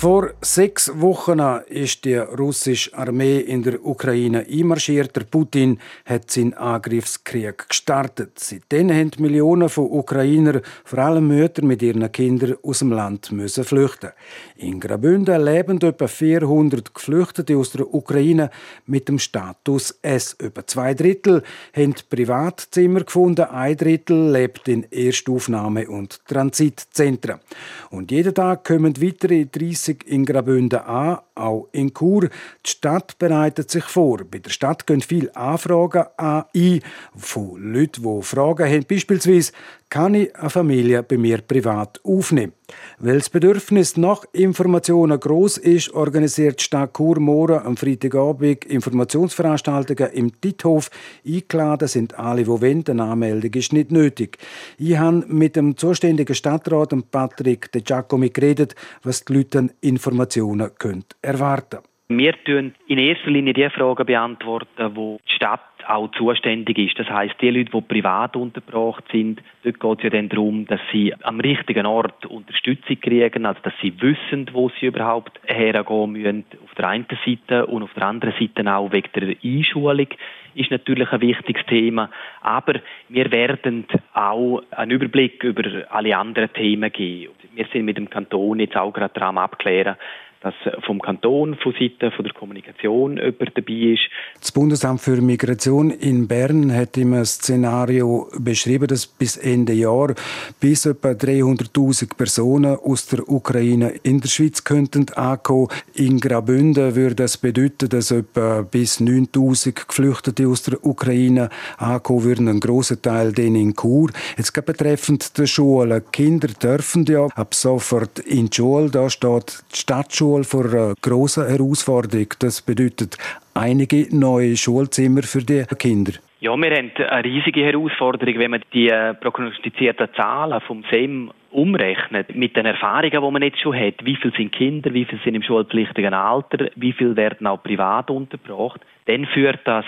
Vor 0.04 0.34
sechs 0.42 0.90
Wochen 1.00 1.40
ist 1.66 2.04
die 2.04 2.16
russische 2.16 2.92
Armee 2.92 3.40
in 3.40 3.62
der 3.62 3.82
Ukraine 3.86 4.44
einmarschiert. 4.46 5.16
Der 5.16 5.22
Putin 5.22 5.78
hat 6.04 6.30
seinen 6.30 6.52
Angriffskrieg 6.52 7.70
gestartet. 7.70 8.32
Seitdem 8.38 8.90
haben 8.90 9.12
Millionen 9.16 9.70
von 9.70 9.90
Ukrainern, 9.90 10.60
vor 10.84 10.98
allem 10.98 11.28
Mütter 11.28 11.64
mit 11.64 11.80
ihren 11.80 12.12
Kindern, 12.12 12.56
aus 12.62 12.80
dem 12.80 12.92
Land 12.92 13.32
müssen 13.32 13.64
flüchten. 13.64 14.10
In 14.56 14.78
Graubünden 14.78 15.42
leben 15.42 15.80
etwa 15.80 16.06
400 16.06 16.92
Geflüchtete 16.92 17.56
aus 17.56 17.70
der 17.70 17.94
Ukraine 17.94 18.50
mit 18.84 19.08
dem 19.08 19.18
Status 19.18 19.98
S. 20.02 20.36
Über 20.38 20.66
zwei 20.66 20.92
Drittel 20.92 21.42
haben 21.74 21.94
Privatzimmer 22.10 23.04
gefunden, 23.04 23.46
ein 23.46 23.74
Drittel 23.74 24.32
lebt 24.32 24.68
in 24.68 24.84
Erstaufnahme- 24.84 25.88
und 25.88 26.20
Transitzentren. 26.26 27.40
Und 27.88 28.10
jeden 28.10 28.34
Tag 28.34 28.64
kommen 28.64 29.00
weitere 29.00 29.46
30 29.46 29.93
in 30.02 30.24
Graubünden 30.24 30.80
an, 30.80 31.18
auch 31.34 31.68
in 31.72 31.94
Chur. 31.94 32.28
Die 32.66 32.70
Stadt 32.70 33.18
bereitet 33.18 33.70
sich 33.70 33.84
vor. 33.84 34.18
Bei 34.28 34.38
der 34.38 34.50
Stadt 34.50 34.86
gehen 34.86 35.00
viele 35.00 35.34
Anfragen 35.36 36.04
ein 36.16 36.80
von 37.16 37.72
Leuten, 37.72 38.02
die 38.02 38.22
Fragen 38.22 38.68
haben. 38.68 38.84
Beispielsweise, 38.88 39.52
kann 39.88 40.14
ich 40.14 40.34
eine 40.34 40.50
Familie 40.50 41.02
bei 41.04 41.16
mir 41.16 41.38
privat 41.38 42.00
aufnehmen? 42.02 42.52
Weil 42.98 43.18
das 43.18 43.28
Bedürfnis 43.28 43.96
nach 43.96 44.24
Informationen 44.32 45.18
groß 45.18 45.58
ist, 45.58 45.92
organisiert 45.92 46.60
die 46.60 46.64
Stadt 46.64 46.96
Chur 46.96 47.20
morgen 47.20 47.58
am 47.58 47.76
Freitagabend 47.76 48.64
Informationsveranstaltungen 48.64 50.12
im 50.12 50.40
Tithof. 50.40 50.90
Eingeladen 51.26 51.88
sind 51.88 52.18
alle, 52.18 52.44
die 52.44 52.48
wollen. 52.48 52.84
Eine 52.88 53.04
Anmeldung 53.04 53.52
ist 53.54 53.72
nicht 53.72 53.90
nötig. 53.90 54.38
Ich 54.78 54.96
habe 54.96 55.24
mit 55.26 55.56
dem 55.56 55.76
zuständigen 55.76 56.34
Stadtrat 56.34 56.94
Patrick 57.10 57.70
De 57.72 57.82
Giacomi 57.82 58.30
geredet, 58.30 58.74
was 59.02 59.24
die 59.24 59.34
Leute 59.34 59.58
an 59.58 59.72
Informationen 59.80 60.70
können 60.78 61.04
erwarten 61.20 61.78
Wir 62.08 62.34
beantworten 62.44 62.74
in 62.86 62.98
erster 62.98 63.30
Linie 63.30 63.54
die 63.54 63.70
Fragen, 63.70 64.04
beantworten, 64.04 64.94
wo 64.94 65.18
die 65.26 65.34
Stadt 65.36 65.62
auch 65.86 66.10
zuständig 66.12 66.76
ist. 66.78 66.98
Das 66.98 67.08
heißt, 67.08 67.34
die 67.40 67.48
Leute, 67.48 67.70
die 67.70 67.80
privat 67.80 68.36
untergebracht 68.36 69.04
sind, 69.10 69.40
dort 69.62 69.80
geht 69.80 69.98
es 69.98 70.04
ja 70.04 70.10
dann 70.10 70.28
darum, 70.28 70.66
dass 70.66 70.80
sie 70.92 71.14
am 71.22 71.40
richtigen 71.40 71.86
Ort 71.86 72.26
Unterstützung 72.26 73.00
kriegen, 73.00 73.46
also 73.46 73.60
dass 73.62 73.72
sie 73.80 73.94
wissen, 74.02 74.50
wo 74.52 74.70
sie 74.78 74.86
überhaupt 74.86 75.40
hergehen 75.46 76.12
müssen. 76.12 76.44
Auf 76.62 76.74
der 76.74 76.88
einen 76.88 77.06
Seite 77.24 77.66
und 77.66 77.82
auf 77.82 77.94
der 77.94 78.06
anderen 78.06 78.34
Seite 78.38 78.70
auch 78.70 78.92
wegen 78.92 79.10
der 79.14 79.36
Einschulung 79.42 80.08
ist 80.54 80.70
natürlich 80.70 81.10
ein 81.10 81.20
wichtiges 81.22 81.64
Thema. 81.66 82.10
Aber 82.42 82.74
wir 83.08 83.30
werden 83.32 83.86
auch 84.12 84.62
einen 84.72 84.90
Überblick 84.90 85.42
über 85.42 85.90
alle 85.90 86.16
anderen 86.16 86.52
Themen 86.52 86.92
geben. 86.92 87.32
Wir 87.54 87.66
sind 87.72 87.84
mit 87.84 87.96
dem 87.96 88.10
Kanton 88.10 88.60
jetzt 88.60 88.76
auch 88.76 88.92
gerade 88.92 89.14
dran 89.14 89.38
abklären, 89.38 89.96
dass 90.44 90.54
vom 90.84 91.00
Kanton, 91.00 91.56
von 91.56 91.72
Seiten 91.72 92.12
von 92.12 92.22
der 92.22 92.34
Kommunikation 92.34 93.16
jemand 93.16 93.56
dabei 93.56 93.72
ist. 93.72 94.02
Das 94.38 94.52
Bundesamt 94.52 95.00
für 95.00 95.16
Migration 95.22 95.90
in 95.90 96.28
Bern 96.28 96.70
hat 96.70 96.98
im 96.98 97.24
Szenario 97.24 98.28
beschrieben, 98.38 98.86
dass 98.86 99.06
bis 99.06 99.38
Ende 99.38 99.72
Jahr 99.72 100.14
bis 100.60 100.84
etwa 100.84 101.12
300.000 101.12 102.14
Personen 102.14 102.76
aus 102.76 103.06
der 103.06 103.26
Ukraine 103.26 103.94
in 104.02 104.20
der 104.20 104.28
Schweiz 104.28 104.64
könnten 104.64 105.06
ankommen. 105.14 105.68
In 105.94 106.20
Graubünden 106.20 106.94
würde 106.94 107.14
das 107.14 107.38
bedeuten, 107.38 107.88
dass 107.88 108.10
etwa 108.10 108.60
bis 108.62 109.00
9.000 109.00 109.86
Geflüchtete 109.88 110.46
aus 110.46 110.62
der 110.62 110.84
Ukraine 110.84 111.48
ankommen 111.78 112.24
würden, 112.24 112.48
ein 112.48 112.60
großer 112.60 113.00
Teil 113.00 113.32
den 113.32 113.56
in 113.56 113.74
Chur. 113.74 114.10
Jetzt 114.36 114.52
betreffend 114.52 115.38
der 115.38 115.46
Schulen. 115.46 116.02
Kinder 116.12 116.48
dürfen 116.48 117.06
ja 117.06 117.28
ab 117.34 117.54
sofort 117.54 118.18
in 118.18 118.50
die 118.50 118.56
Schule. 118.56 118.90
Da 118.90 119.08
steht 119.08 119.64
die 119.72 119.78
Stadtschule 119.78 120.33
Schule 120.34 120.44
vor 120.44 120.64
einer 120.64 120.94
grossen 121.00 121.46
Herausforderung. 121.46 122.26
Das 122.40 122.62
bedeutet 122.62 123.16
einige 123.54 124.08
neue 124.10 124.56
Schulzimmer 124.56 125.22
für 125.22 125.42
die 125.42 125.64
Kinder. 125.78 126.12
Ja, 126.40 126.56
wir 126.56 126.70
haben 126.76 126.90
eine 126.96 127.24
riesige 127.24 127.64
Herausforderung, 127.64 128.38
wenn 128.38 128.50
man 128.50 128.62
die 128.72 128.88
äh, 128.88 129.14
prognostizierten 129.14 130.08
Zahlen 130.14 130.60
vom 130.62 130.84
SEM 130.90 131.30
umrechnet, 131.52 132.34
mit 132.34 132.56
den 132.56 132.66
Erfahrungen, 132.66 133.12
die 133.12 133.30
man 133.30 133.42
jetzt 133.42 133.60
schon 133.60 133.78
hat, 133.78 134.04
wie 134.04 134.16
viele 134.16 134.34
sind 134.36 134.52
Kinder, 134.52 134.92
wie 134.92 135.04
viele 135.04 135.22
sind 135.22 135.36
im 135.36 135.42
schulpflichtigen 135.42 136.12
Alter, 136.12 136.68
wie 136.74 136.92
viele 136.92 137.16
werden 137.16 137.46
auch 137.46 137.62
privat 137.62 138.10
untergebracht, 138.10 138.80
dann 139.06 139.24
führt 139.26 139.60
das 139.64 139.84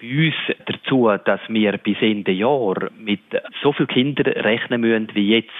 bei 0.00 0.26
uns 0.26 0.34
dazu, 0.66 1.10
dass 1.24 1.40
wir 1.48 1.76
bis 1.78 1.96
Ende 2.00 2.32
Jahr 2.32 2.88
mit 2.98 3.20
so 3.62 3.72
vielen 3.72 3.88
Kindern 3.88 4.32
rechnen 4.32 4.80
müssen, 4.80 5.08
wie 5.14 5.34
jetzt 5.34 5.50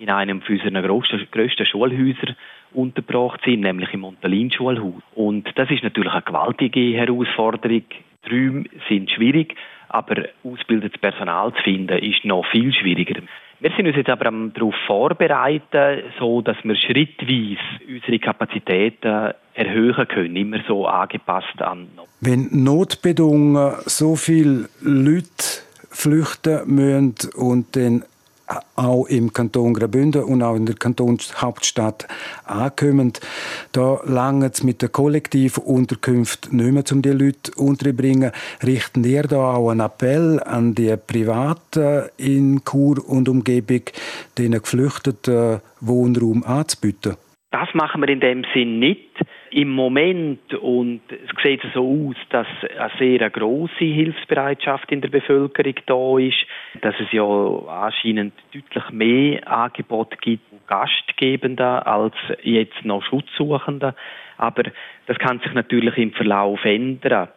in 0.00 0.08
einem 0.08 0.40
unserer 0.48 0.82
grössten, 0.82 1.28
grössten 1.30 1.66
Schulhäuser 1.66 2.34
untergebracht 2.72 3.40
sind, 3.44 3.60
nämlich 3.60 3.92
im 3.92 4.00
Montalin-Schulhaus. 4.00 5.02
Und 5.14 5.46
das 5.56 5.70
ist 5.70 5.82
natürlich 5.82 6.12
eine 6.12 6.22
gewaltige 6.22 6.96
Herausforderung. 6.96 7.84
Die 8.26 8.30
Räume 8.30 8.64
sind 8.88 9.10
schwierig, 9.10 9.54
aber 9.88 10.24
ausgebildetes 10.42 11.00
Personal 11.00 11.52
zu 11.52 11.62
finden 11.62 11.98
ist 11.98 12.24
noch 12.24 12.46
viel 12.50 12.72
schwieriger. 12.72 13.20
Wir 13.58 13.70
sind 13.76 13.86
uns 13.86 13.96
jetzt 13.96 14.08
aber 14.08 14.30
darauf 14.54 14.74
vorbereitet, 14.86 16.04
so 16.18 16.40
dass 16.40 16.56
wir 16.62 16.76
schrittweise 16.76 17.58
unsere 17.86 18.18
Kapazitäten 18.18 19.34
erhöhen 19.52 20.08
können, 20.08 20.34
immer 20.34 20.60
so 20.66 20.86
angepasst 20.86 21.60
an. 21.60 21.88
Wenn 22.22 22.48
notbedungen 22.50 23.74
so 23.84 24.16
viele 24.16 24.70
Leute 24.80 25.60
flüchten 25.90 26.74
müssen 26.74 27.14
und 27.36 27.76
dann 27.76 28.04
auch 28.76 29.06
im 29.06 29.32
Kanton 29.32 29.74
Graubünden 29.74 30.24
und 30.24 30.42
auch 30.42 30.56
in 30.56 30.66
der 30.66 30.74
Kantonshauptstadt 30.74 32.06
ankommen. 32.44 33.12
Da 33.72 34.00
lange 34.04 34.50
es 34.50 34.62
mit 34.62 34.82
der 34.82 34.88
Kollektivunterkunft 34.88 36.52
nicht 36.52 36.72
mehr, 36.72 36.84
um 36.92 37.02
die 37.02 37.10
Leute 37.10 37.52
unterzubringen. 37.56 38.32
Richten 38.64 39.04
ihr 39.04 39.22
da 39.22 39.54
auch 39.54 39.70
einen 39.70 39.80
Appell 39.80 40.40
an 40.42 40.74
die 40.74 40.96
Privaten 40.96 42.08
in 42.16 42.62
Chur 42.64 43.08
und 43.08 43.28
Umgebung, 43.28 43.82
den 44.38 44.52
geflüchteten 44.52 45.60
Wohnraum 45.80 46.44
anzubieten? 46.44 47.16
Das 47.50 47.68
machen 47.74 48.00
wir 48.02 48.08
in 48.08 48.20
dem 48.20 48.44
Sinn 48.54 48.78
nicht. 48.78 49.10
Im 49.52 49.70
Moment, 49.70 50.54
und 50.54 51.00
es 51.10 51.42
sieht 51.42 51.60
so 51.74 52.10
aus, 52.10 52.16
dass 52.28 52.46
eine 52.78 52.90
sehr 53.00 53.30
große 53.30 53.84
Hilfsbereitschaft 53.84 54.92
in 54.92 55.00
der 55.00 55.08
Bevölkerung 55.08 55.74
da 55.86 56.18
ist, 56.18 56.46
dass 56.82 56.94
es 57.00 57.10
ja 57.10 57.24
anscheinend 57.24 58.32
deutlich 58.54 58.90
mehr 58.90 59.48
Angebot 59.48 60.20
gibt, 60.22 60.44
Gastgebender 60.68 61.84
als 61.84 62.14
jetzt 62.44 62.84
noch 62.84 63.02
Schutzsuchende. 63.02 63.96
Aber 64.36 64.62
das 65.06 65.18
kann 65.18 65.40
sich 65.40 65.52
natürlich 65.52 65.96
im 65.98 66.12
Verlauf 66.12 66.64
ändern. 66.64 67.28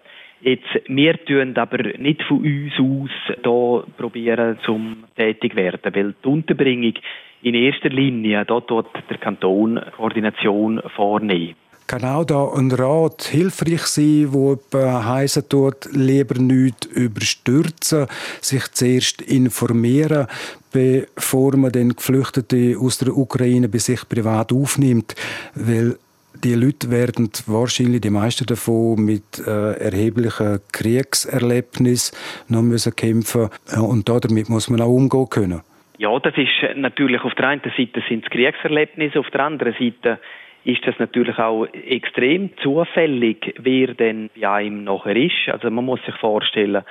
Jetzt, 0.41 0.69
wir 0.87 1.25
tun 1.25 1.57
aber 1.57 1.81
nicht 1.97 2.21
von 2.23 2.43
uns 2.43 2.73
aus 2.77 3.35
da 3.41 3.91
probieren, 3.97 4.59
zum 4.65 5.05
tätig 5.15 5.55
werden, 5.55 5.95
weil 5.95 6.13
die 6.23 6.27
Unterbringung 6.27 6.93
in 7.41 7.55
erster 7.55 7.89
Linie, 7.89 8.45
da 8.45 8.59
tut 8.59 8.85
der 9.09 9.17
Kanton 9.17 9.81
Koordination 9.97 10.79
vornehmen. 10.95 11.55
Kann 11.87 12.05
auch 12.05 12.25
da 12.25 12.49
ein 12.55 12.71
Rat 12.71 13.23
hilfreich 13.23 13.81
sein, 13.81 14.27
wo 14.31 14.57
heißen 14.73 15.49
tut, 15.49 15.89
lieber 15.91 16.39
nicht 16.39 16.85
überstürzen, 16.85 18.07
sich 18.41 18.71
zuerst 18.71 19.21
informieren, 19.21 20.27
bevor 20.71 21.55
man 21.57 21.71
den 21.71 21.95
Geflüchteten 21.95 22.77
aus 22.77 22.97
der 22.99 23.15
Ukraine 23.15 23.69
bei 23.69 23.79
sich 23.79 24.07
privat 24.07 24.53
aufnimmt, 24.53 25.15
weil 25.55 25.97
die 26.43 26.55
Leute 26.55 26.89
werden 26.91 27.29
wahrscheinlich, 27.47 28.01
die 28.01 28.09
meisten 28.09 28.45
davon, 28.45 29.03
mit 29.05 29.39
äh, 29.45 29.73
erheblichen 29.73 30.59
Kriegserlebnissen 30.71 32.17
noch 32.49 32.61
müssen 32.61 32.95
kämpfen 32.95 33.49
und 33.79 34.09
damit 34.09 34.49
muss 34.49 34.69
man 34.69 34.81
auch 34.81 34.89
umgehen 34.89 35.29
können. 35.29 35.61
Ja, 35.97 36.17
das 36.19 36.33
ist 36.35 36.75
natürlich 36.75 37.21
auf 37.21 37.33
der 37.35 37.47
einen 37.47 37.61
Seite 37.61 38.03
sind 38.09 38.25
es 38.25 38.29
Kriegserlebnisse, 38.29 39.19
auf 39.19 39.29
der 39.29 39.41
anderen 39.41 39.73
Seite 39.73 40.19
ist 40.65 40.85
das 40.85 40.97
natürlich 40.99 41.37
auch 41.39 41.65
extrem 41.65 42.55
zufällig, 42.57 43.53
wer 43.59 43.93
denn 43.93 44.29
bei 44.39 44.49
einem 44.49 44.83
nachher 44.83 45.15
ist. 45.15 45.49
Also 45.51 45.69
man 45.69 45.85
muss 45.85 46.03
sich 46.05 46.15
vorstellen, 46.15 46.83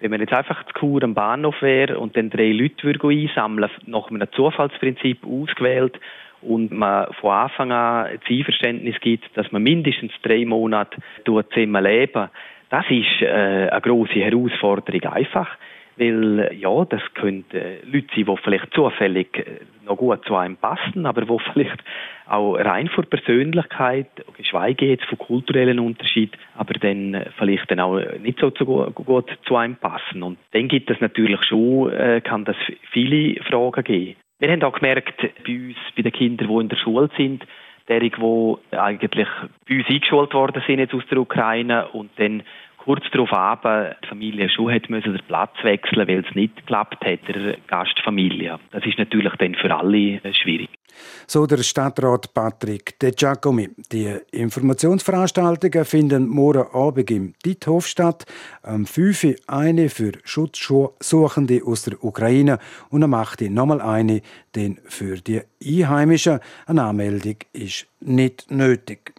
wenn 0.00 0.10
man 0.10 0.20
jetzt 0.20 0.32
einfach 0.32 0.64
zu 0.64 0.72
Kur 0.74 1.02
am 1.02 1.14
Bahnhof 1.14 1.60
wäre 1.60 1.98
und 1.98 2.16
dann 2.16 2.30
drei 2.30 2.52
Leute 2.52 2.84
würde 2.84 3.08
einsammeln, 3.08 3.70
nach 3.86 4.10
einem 4.10 4.28
Zufallsprinzip 4.32 5.26
ausgewählt 5.26 5.98
und 6.40 6.70
man 6.70 7.12
von 7.14 7.32
Anfang 7.32 7.72
an 7.72 8.18
das 8.20 8.30
Einverständnis 8.30 8.94
gibt, 9.00 9.36
dass 9.36 9.50
man 9.50 9.62
mindestens 9.62 10.12
drei 10.22 10.44
Monate 10.44 10.98
zusammen 11.24 11.82
leben, 11.82 12.28
das 12.70 12.84
ist 12.90 13.22
äh, 13.22 13.68
eine 13.70 13.80
große 13.80 14.14
Herausforderung 14.14 15.02
einfach. 15.12 15.48
Weil, 15.96 16.54
ja, 16.56 16.84
das 16.84 17.02
können 17.14 17.44
Leute 17.50 18.06
sein, 18.14 18.24
die 18.24 18.36
vielleicht 18.44 18.72
zufällig 18.72 19.38
äh, 19.38 19.44
noch 19.84 19.96
gut 19.96 20.24
zu 20.26 20.36
einem 20.36 20.56
passen, 20.56 21.06
aber 21.06 21.22
die 21.22 21.36
vielleicht 21.52 21.82
auch 22.28 22.54
rein 22.54 22.88
von 22.88 23.06
Persönlichkeit, 23.06 24.08
geschweige 24.36 24.86
jetzt 24.86 25.04
von 25.06 25.18
kulturellen 25.18 25.78
Unterschied, 25.78 26.36
aber 26.56 26.74
dann 26.74 27.24
vielleicht 27.38 27.70
dann 27.70 27.80
auch 27.80 28.00
nicht 28.20 28.38
so 28.40 28.50
gut 28.50 29.30
zu 29.46 29.56
einem 29.56 29.76
passen. 29.76 30.22
Und 30.22 30.38
dann 30.52 30.68
gibt 30.68 30.90
es 30.90 31.00
natürlich 31.00 31.42
schon, 31.44 31.92
äh, 31.92 32.20
kann 32.22 32.44
das 32.44 32.56
viele 32.90 33.42
Fragen 33.44 33.84
geben. 33.84 34.16
Wir 34.38 34.50
haben 34.50 34.62
auch 34.62 34.78
gemerkt, 34.78 35.20
bei 35.44 35.52
uns, 35.52 35.76
bei 35.96 36.02
den 36.02 36.12
Kindern, 36.12 36.48
die 36.48 36.60
in 36.60 36.68
der 36.68 36.76
Schule 36.76 37.10
sind, 37.16 37.44
derige, 37.88 38.18
die 38.20 38.76
eigentlich 38.76 39.28
bei 39.68 39.76
uns 39.76 39.88
eingeschult 39.88 40.34
worden 40.34 40.62
sind 40.66 40.78
jetzt 40.78 40.94
aus 40.94 41.06
der 41.10 41.18
Ukraine 41.18 41.88
und 41.88 42.10
dann 42.16 42.42
kurz 42.76 43.04
darauf 43.10 43.32
ab, 43.32 43.96
die 44.02 44.06
Familie 44.06 44.48
schon 44.48 44.72
hat 44.72 44.88
müssen 44.88 45.12
den 45.12 45.26
Platz 45.26 45.52
wechseln, 45.62 46.06
weil 46.06 46.24
es 46.26 46.34
nicht 46.34 46.56
geklappt 46.56 47.04
hat, 47.04 47.20
der 47.28 47.56
Gastfamilie. 47.66 48.58
Das 48.70 48.86
ist 48.86 48.98
natürlich 48.98 49.34
dann 49.36 49.54
für 49.56 49.74
alle 49.74 50.20
schwierig. 50.34 50.70
So 51.30 51.46
der 51.46 51.62
Stadtrat 51.62 52.32
Patrick 52.32 52.98
De 52.98 53.10
Giacomi. 53.10 53.68
Die 53.92 54.16
Informationsveranstaltungen 54.30 55.84
finden 55.84 56.26
morgen 56.26 56.66
Abend 56.72 57.10
im 57.10 57.34
Diethof 57.44 57.86
statt. 57.86 58.24
Am 58.62 58.86
5. 58.86 59.24
Uhr 59.24 59.34
eine 59.46 59.90
für 59.90 60.12
Schutzsuchende 60.24 61.60
aus 61.66 61.82
der 61.82 62.02
Ukraine 62.02 62.58
und 62.88 63.02
am 63.02 63.12
8. 63.12 63.42
Uhr 63.42 63.50
nochmal 63.50 63.82
eine, 63.82 64.22
für 64.86 65.16
die 65.16 65.42
Einheimischen 65.62 66.40
eine 66.64 66.84
Anmeldung 66.84 67.36
ist 67.52 67.86
nicht 68.00 68.50
nötig. 68.50 69.17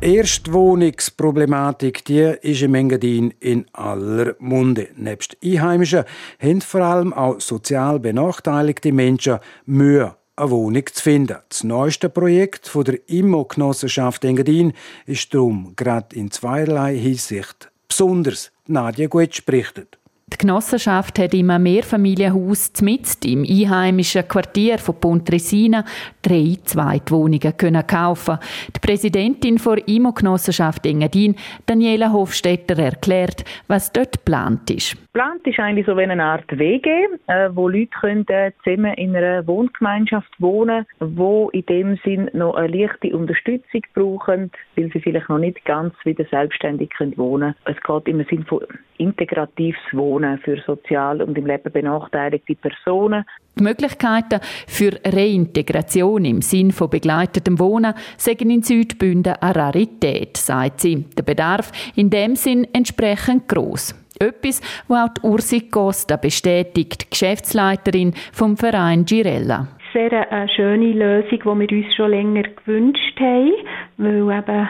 Erstwohnungsproblematik, 0.00 2.04
die 2.04 2.36
ist 2.40 2.62
im 2.62 2.76
Engadin 2.76 3.34
in 3.40 3.66
aller 3.72 4.36
Munde. 4.38 4.90
Nebst 4.94 5.36
Einheimischen 5.42 6.04
haben 6.40 6.60
vor 6.60 6.82
allem 6.82 7.12
auch 7.12 7.40
sozial 7.40 7.98
benachteiligte 7.98 8.92
Menschen 8.92 9.40
Mühe, 9.66 10.14
eine 10.36 10.50
Wohnung 10.52 10.86
zu 10.86 11.02
finden. 11.02 11.38
Das 11.48 11.64
neueste 11.64 12.08
Projekt 12.08 12.68
von 12.68 12.84
der 12.84 13.08
Immo-Genossenschaft 13.08 14.24
Engadin 14.24 14.72
ist 15.06 15.34
darum 15.34 15.72
gerade 15.74 16.14
in 16.14 16.30
zweierlei 16.30 16.96
Hinsicht 16.96 17.68
besonders. 17.88 18.52
Nadja 18.68 19.08
Guetsch 19.08 19.44
berichtet. 19.44 19.97
Die 20.30 20.36
Genossenschaft 20.36 21.18
hat 21.18 21.32
im 21.32 21.46
Mehrfamilienhaus 21.46 22.72
mitten 22.82 23.24
im 23.24 23.42
einheimischen 23.48 24.28
Quartier 24.28 24.78
von 24.78 25.00
Pontresina 25.00 25.84
drei 26.22 26.56
Zweitwohnungen 26.64 27.56
können 27.56 27.86
kaufen. 27.86 28.38
Die 28.76 28.78
Präsidentin 28.78 29.56
der 29.56 29.88
IMO-Genossenschaft 29.88 30.84
Engadin, 30.84 31.34
Daniela 31.64 32.12
Hofstetter, 32.12 32.78
erklärt, 32.78 33.44
was 33.68 33.90
dort 33.90 34.18
geplant 34.18 34.70
ist. 34.70 34.96
Geplant 35.14 35.46
ist 35.46 35.58
eigentlich 35.58 35.86
so 35.86 35.96
wie 35.96 36.02
eine 36.02 36.22
Art 36.22 36.46
WG, 36.50 36.88
äh, 37.26 37.48
wo 37.54 37.68
Leute 37.68 37.90
können, 37.98 38.26
äh, 38.28 38.52
zusammen 38.62 38.94
in 38.94 39.16
einer 39.16 39.46
Wohngemeinschaft 39.46 40.30
wohnen 40.38 40.86
wo 41.00 41.48
in 41.50 41.64
dem 41.66 41.98
Sinn 42.04 42.30
noch 42.32 42.54
eine 42.54 42.68
leichte 42.68 43.16
Unterstützung 43.16 43.82
brauchen, 43.94 44.50
weil 44.76 44.90
sie 44.92 45.00
vielleicht 45.00 45.28
noch 45.28 45.38
nicht 45.38 45.64
ganz 45.64 45.94
wieder 46.04 46.24
selbstständig 46.30 46.90
können 46.90 47.16
wohnen 47.16 47.54
können. 47.64 47.76
Es 47.76 47.82
geht 47.82 48.08
im 48.08 48.24
Sinn 48.28 48.44
von 48.44 48.60
integratives 48.98 49.78
Wohnen 49.92 50.17
für 50.42 50.60
sozial 50.66 51.22
und 51.22 51.36
im 51.36 51.46
Leben 51.46 51.72
benachteiligte 51.72 52.54
Personen. 52.54 53.24
Die 53.58 53.62
Möglichkeiten 53.62 54.40
für 54.66 54.92
Reintegration 55.04 56.24
im 56.24 56.42
Sinn 56.42 56.70
von 56.70 56.90
begleitetem 56.90 57.58
Wohnen 57.58 57.94
sind 58.16 58.42
in 58.42 58.62
Südbünden 58.62 59.34
eine 59.40 59.56
Rarität, 59.56 60.36
sagt 60.36 60.80
sie. 60.80 61.04
Der 61.16 61.22
Bedarf 61.22 61.72
in 61.96 62.10
dem 62.10 62.36
Sinn 62.36 62.66
entsprechend 62.72 63.48
groß. 63.48 63.94
Etwas, 64.20 64.60
was 64.88 65.10
auch 65.10 65.14
die 65.14 65.20
Ursi 65.26 65.60
Costa 65.68 66.16
bestätigt, 66.16 67.10
Geschäftsleiterin 67.10 68.14
vom 68.32 68.56
Verein 68.56 69.04
Girella 69.04 69.68
sehr 69.92 70.30
eine 70.30 70.48
schöne 70.48 70.92
Lösung, 70.92 71.30
die 71.30 71.70
wir 71.70 71.78
uns 71.78 71.94
schon 71.94 72.10
länger 72.10 72.42
gewünscht 72.42 73.18
haben, 73.20 73.52
weil 73.96 74.38
eben 74.38 74.68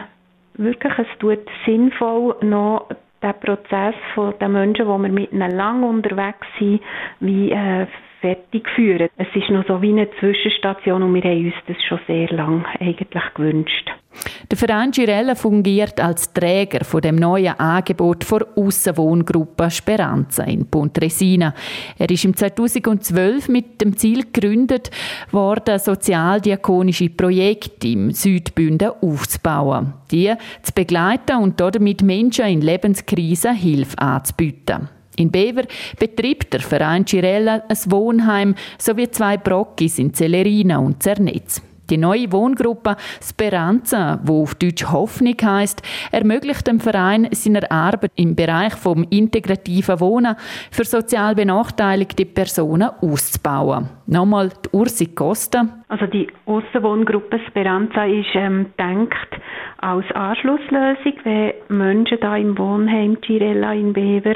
wirklich 0.55 0.93
es 0.99 1.19
tut 1.19 1.41
sinnvoll 1.65 2.37
noch 2.43 2.89
den 3.23 3.35
Prozess 3.41 3.95
von 4.15 4.35
den 4.39 4.53
Menschen, 4.53 4.87
wo 4.87 4.99
wir 4.99 5.09
mit 5.09 5.33
ihnen 5.33 5.51
lang 5.57 5.83
unterwegs 5.83 6.47
sind, 6.59 6.81
wie 7.21 7.51
äh, 7.51 7.87
fertig 8.21 8.69
führen. 8.75 9.09
Es 9.17 9.29
ist 9.35 9.51
noch 9.51 9.67
so 9.67 9.81
wie 9.83 9.91
eine 9.91 10.09
Zwischenstation 10.19 11.03
und 11.03 11.15
wir 11.15 11.23
haben 11.23 11.47
uns 11.47 11.55
das 11.67 11.77
schon 11.85 12.01
sehr 12.07 12.29
lange 12.29 12.65
eigentlich 12.81 13.35
gewünscht. 13.35 13.91
Der 14.51 14.59
Verein 14.59 14.91
Girella 14.91 15.35
fungiert 15.35 16.01
als 16.01 16.33
Träger 16.33 16.85
von 16.85 17.01
dem 17.01 17.17
neuen 17.17 17.59
Angebot 17.59 18.25
vor 18.25 18.47
Aussenwohngruppe 18.57 19.71
Speranza 19.71 20.45
in 20.45 20.67
Pontresina. 20.69 21.55
Er 21.99 22.11
ist 22.11 22.25
im 22.25 22.35
2012 22.35 23.49
mit 23.49 23.81
dem 23.81 23.97
Ziel 23.97 24.25
gegründet 24.33 24.91
worden, 25.31 25.79
sozialdiakonische 25.79 27.11
Projekte 27.11 27.89
im 27.89 28.11
Südbünden 28.11 28.93
aufzubauen, 29.01 29.95
die 30.11 30.33
zu 30.63 30.73
begleiten 30.73 31.37
und 31.37 31.61
damit 31.61 32.03
Menschen 32.03 32.47
in 32.47 32.63
Lebenskrisen 32.63 33.55
Hilfe 33.55 33.99
anzubieten. 33.99 34.89
In 35.19 35.33
Bever 35.33 35.65
betreibt 35.99 36.53
der 36.53 36.61
Verein 36.61 37.05
Girella 37.05 37.63
ein 37.69 37.91
Wohnheim 37.91 38.55
sowie 38.79 39.11
zwei 39.11 39.37
Brockis 39.37 39.99
in 39.99 40.15
Celerina 40.15 40.79
und 40.79 41.03
Zernetz. 41.03 41.61
Die 41.91 41.97
neue 41.97 42.31
Wohngruppe 42.31 42.97
Speranza, 43.23 44.21
wo 44.23 44.43
auf 44.43 44.55
Deutsch 44.55 44.85
Hoffnung 44.93 45.37
heißt, 45.43 45.83
ermöglicht 46.13 46.67
dem 46.67 46.81
Verein 46.81 47.29
seiner 47.33 47.73
Arbeit 47.73 48.13
im 48.15 48.37
Bereich 48.37 48.75
vom 48.75 49.07
integrativen 49.09 49.99
Wohnen 49.99 50.37
für 50.71 50.85
sozial 50.85 51.35
benachteiligte 51.35 52.27
Personen 52.27 52.91
auszubauen. 53.01 53.89
Nochmal 54.07 54.51
die 54.51 54.77
Ursi 54.77 55.07
Costa. 55.15 55.67
Also 55.89 56.07
die 56.07 56.29
Aussenwohngruppe 56.45 57.41
Speranza 57.49 58.05
ist 58.05 58.35
ähm, 58.35 58.67
denkt 58.79 59.41
als 59.79 60.05
Anschlusslösung, 60.13 61.15
wenn 61.25 61.53
Menschen 61.69 62.19
da 62.21 62.37
im 62.37 62.59
Wohnheim 62.59 63.17
Girella 63.23 63.73
in 63.73 63.95
Bever 63.95 64.35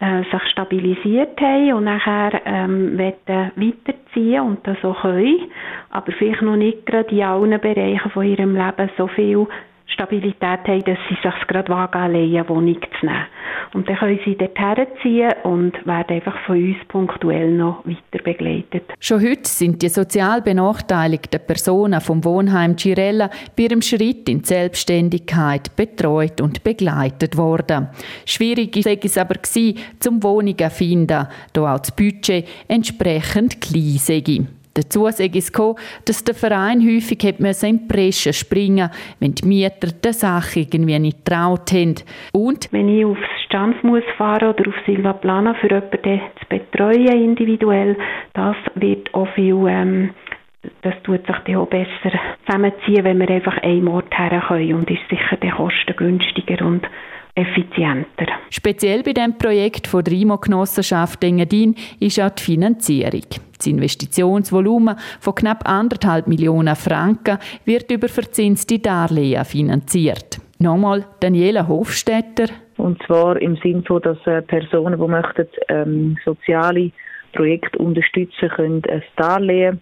äh, 0.00 0.22
sich 0.30 0.42
stabilisiert 0.50 1.40
haben 1.40 1.72
und 1.72 1.84
nachher 1.84 2.40
ähm, 2.44 2.98
weiterziehen 2.98 4.40
und 4.42 4.66
das 4.66 4.82
auch 4.84 5.02
können, 5.02 5.50
aber 5.90 6.12
vielleicht 6.12 6.42
noch 6.42 6.56
nicht 6.56 6.86
gerade 6.86 7.14
in 7.14 7.22
allen 7.22 7.60
Bereichen 7.60 8.10
von 8.10 8.24
ihrem 8.24 8.54
Leben 8.54 8.90
so 8.96 9.08
viel 9.08 9.46
Stabilität 9.88 10.42
haben, 10.42 10.84
dass 10.84 10.98
sie 11.08 11.16
sich 11.22 11.46
gerade 11.48 11.68
wagen, 11.70 11.98
alleine 11.98 12.38
eine 12.40 12.48
Wohnung 12.48 12.78
zu 13.00 13.06
nehmen. 13.06 13.26
Und 13.74 13.88
dann 13.88 13.96
können 13.96 14.18
sie 14.24 14.36
dort 14.36 14.58
herziehen 14.58 15.32
und 15.42 15.74
werden 15.86 16.16
einfach 16.16 16.38
von 16.46 16.56
uns 16.56 16.76
punktuell 16.88 17.52
noch 17.52 17.84
weiter 17.84 18.22
begleitet. 18.22 18.84
Schon 19.00 19.22
heute 19.22 19.48
sind 19.48 19.82
die 19.82 19.88
sozial 19.88 20.40
benachteiligten 20.42 21.40
Personen 21.46 22.00
vom 22.00 22.24
Wohnheim 22.24 22.76
Girella 22.76 23.30
bei 23.56 23.64
ihrem 23.64 23.82
Schritt 23.82 24.28
in 24.28 24.40
die 24.40 24.46
Selbstständigkeit 24.46 25.74
betreut 25.76 26.40
und 26.40 26.64
begleitet 26.64 27.36
worden. 27.36 27.88
Schwierig 28.24 28.76
war 28.76 28.96
es 29.02 29.18
aber, 29.18 29.34
zum 29.42 30.22
Wohnungen 30.22 30.56
zu 30.56 30.70
finden, 30.70 31.26
da 31.52 31.74
auch 31.74 31.78
das 31.78 31.94
Budget 31.94 32.46
entsprechend 32.68 33.60
klein 33.60 33.98
sei. 33.98 34.46
Dazu 34.78 35.08
sei 35.10 35.28
es 35.34 35.52
dass 36.04 36.22
der 36.22 36.36
Verein 36.36 36.80
häufig 36.80 37.18
hat 37.24 37.40
in 37.40 37.78
die 37.78 37.86
Bresche 37.88 38.32
springen 38.32 38.90
wenn 39.18 39.34
die 39.34 39.44
Mieter 39.44 39.88
der 40.04 40.12
Sache 40.12 40.60
irgendwie 40.60 40.98
nicht 41.00 41.24
traut 41.24 41.72
haben. 41.72 41.96
Und 42.32 42.68
wenn 42.70 42.88
ich 42.88 43.04
aufs 43.04 43.20
Stanf 43.46 43.82
muss 43.82 44.04
fahren 44.16 44.50
oder 44.50 44.68
auf 44.68 44.74
Silva 44.86 45.14
Plana 45.14 45.54
für 45.54 45.68
jemanden 45.68 46.20
zu 46.38 46.46
betreuen 46.48 47.24
individuell, 47.24 47.96
das 48.34 48.56
wird 48.76 49.12
auch 49.14 49.26
viel 49.34 49.66
ähm, 49.66 50.10
das 50.82 50.94
tut 51.02 51.26
sich 51.26 51.36
dann 51.46 51.56
auch 51.56 51.66
besser 51.66 52.18
zusammenziehen, 52.46 53.04
wenn 53.04 53.18
wir 53.18 53.30
einfach 53.30 53.58
einen 53.62 53.88
Ort 53.88 54.16
her 54.16 54.42
können 54.46 54.74
und 54.74 54.90
ist 54.90 55.08
sicher 55.08 55.36
kostengünstiger 55.56 56.64
und 56.64 56.86
effizienter. 57.34 58.26
Speziell 58.50 59.02
bei 59.02 59.12
dem 59.12 59.36
Projekt 59.36 59.86
von 59.86 60.04
der 60.04 60.14
IMO-Genossenschaft 60.14 61.22
Engadin 61.22 61.74
ist 62.00 62.20
auch 62.20 62.30
die 62.30 62.42
Finanzierung. 62.42 63.24
Das 63.56 63.66
Investitionsvolumen 63.66 64.96
von 65.20 65.34
knapp 65.34 65.68
anderthalb 65.68 66.28
Millionen 66.28 66.76
Franken 66.76 67.38
wird 67.64 67.90
über 67.90 68.08
verzinste 68.08 68.78
Darlehen 68.78 69.44
finanziert. 69.44 70.38
Nochmal 70.60 71.04
Daniela 71.20 71.66
Hofstetter. 71.66 72.46
Und 72.76 73.02
zwar 73.04 73.40
im 73.40 73.56
Sinne 73.56 73.82
von, 73.82 74.00
dass 74.02 74.18
äh, 74.26 74.42
Personen, 74.42 75.00
die 75.00 75.08
möchten, 75.08 75.46
ähm, 75.68 76.16
soziale 76.24 76.92
Projekte 77.32 77.78
unterstützen 77.78 78.48
können, 78.48 78.82
ein 78.88 79.02
Darlehen 79.16 79.80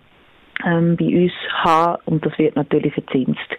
ähm, 0.65 0.97
bei 0.97 1.25
uns 1.25 1.33
haben 1.51 2.01
und 2.07 2.25
das 2.25 2.39
wird 2.39 2.57
natürlich 2.57 2.95
verzinst. 2.95 3.57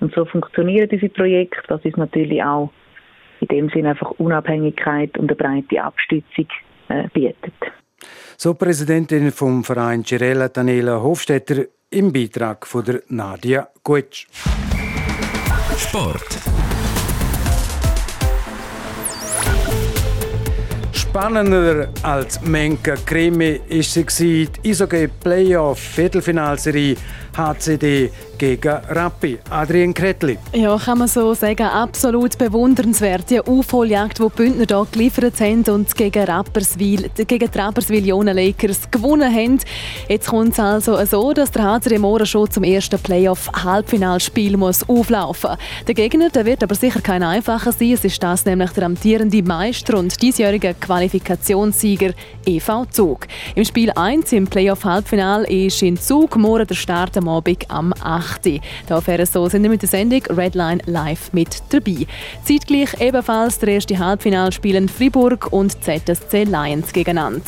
Und 0.00 0.14
so 0.14 0.24
funktionieren 0.24 0.88
diese 0.88 1.08
Projekte. 1.08 1.62
Das 1.68 1.84
ist 1.84 1.96
natürlich 1.96 2.42
auch 2.42 2.70
in 3.40 3.48
dem 3.48 3.68
Sinne 3.70 3.90
einfach 3.90 4.10
Unabhängigkeit 4.18 5.16
und 5.18 5.30
eine 5.30 5.36
breite 5.36 5.82
Abstützung 5.82 6.46
äh, 6.88 7.08
bietet. 7.12 7.54
So 8.36 8.54
Präsidentin 8.54 9.30
vom 9.32 9.64
Verein 9.64 10.04
Cirella 10.04 10.48
Daniela 10.48 11.02
Hofstetter 11.02 11.64
im 11.90 12.12
Beitrag 12.12 12.66
von 12.66 12.84
der 12.84 13.02
Nadia 13.08 13.68
Gutsch. 13.82 14.26
Sport. 15.76 16.38
Spannender 20.92 21.88
als 22.04 22.40
Menke 22.42 22.94
Krimi 23.04 23.60
ist 23.68 23.94
sie 24.10 24.46
die 24.46 24.70
Eishockey 24.70 25.08
Playoff 25.08 25.80
Viertelfinalserie 25.80 26.94
HCD 27.40 28.10
gegen 28.38 28.78
Rappi. 28.88 29.38
Adrian 29.50 29.92
Kretli. 29.92 30.38
Ja, 30.54 30.78
kann 30.78 30.98
man 30.98 31.08
so 31.08 31.34
sagen. 31.34 31.66
Absolut 31.66 32.38
bewundernswert. 32.38 33.28
Die 33.28 33.40
Aufholjagd, 33.40 34.18
die 34.18 34.22
die 34.22 34.36
Bündner 34.36 34.64
hier 34.66 34.86
geliefert 34.90 35.40
haben 35.40 35.62
und 35.64 35.94
gegen 35.94 36.24
Rapperswil, 36.24 37.10
gegen 37.14 37.50
die 37.50 37.58
Rapperswil 37.58 38.06
Lakers 38.06 38.90
gewonnen 38.90 39.34
haben. 39.34 39.58
Jetzt 40.08 40.28
kommt 40.28 40.52
es 40.52 40.60
also 40.60 41.04
so, 41.04 41.32
dass 41.32 41.50
der 41.50 41.64
HCD 41.64 41.98
morgen 41.98 42.24
schon 42.24 42.50
zum 42.50 42.64
ersten 42.64 42.98
Playoff-Halbfinalspiel 42.98 44.56
muss 44.56 44.88
auflaufen 44.88 45.56
Der 45.86 45.94
Gegner 45.94 46.30
der 46.30 46.46
wird 46.46 46.62
aber 46.62 46.74
sicher 46.74 47.00
kein 47.00 47.22
einfacher 47.22 47.72
sein. 47.72 47.92
Es 47.92 48.04
ist 48.04 48.22
das 48.22 48.44
nämlich 48.44 48.70
der 48.70 48.86
amtierende 48.86 49.42
Meister 49.42 49.98
und 49.98 50.20
diesjährige 50.20 50.74
Qualifikationssieger 50.80 52.12
EV 52.46 52.86
Zug. 52.90 53.26
Im 53.54 53.64
Spiel 53.64 53.90
1 53.90 54.32
im 54.32 54.46
Playoff-Halbfinal 54.46 55.44
ist 55.44 55.82
in 55.82 55.98
Zug 55.98 56.36
morgen 56.36 56.66
der 56.66 56.74
Start 56.74 57.16
am 57.16 57.28
Abend 57.30 57.70
am 57.70 57.94
8. 58.00 58.60
Da 58.86 59.06
wäre 59.06 59.26
so 59.26 59.48
sind 59.48 59.62
mit 59.62 59.82
der 59.82 59.88
Sendung 59.88 60.22
Redline 60.30 60.80
live 60.86 61.32
mit 61.32 61.62
dabei. 61.70 62.06
Zeitgleich 62.44 63.00
ebenfalls 63.00 63.58
der 63.58 63.70
erste 63.70 63.98
Halbfinalspiel 63.98 64.88
Fribourg 64.88 65.52
und 65.52 65.72
ZSC 65.82 66.44
Lions 66.44 66.92
gegeneinander. 66.92 67.42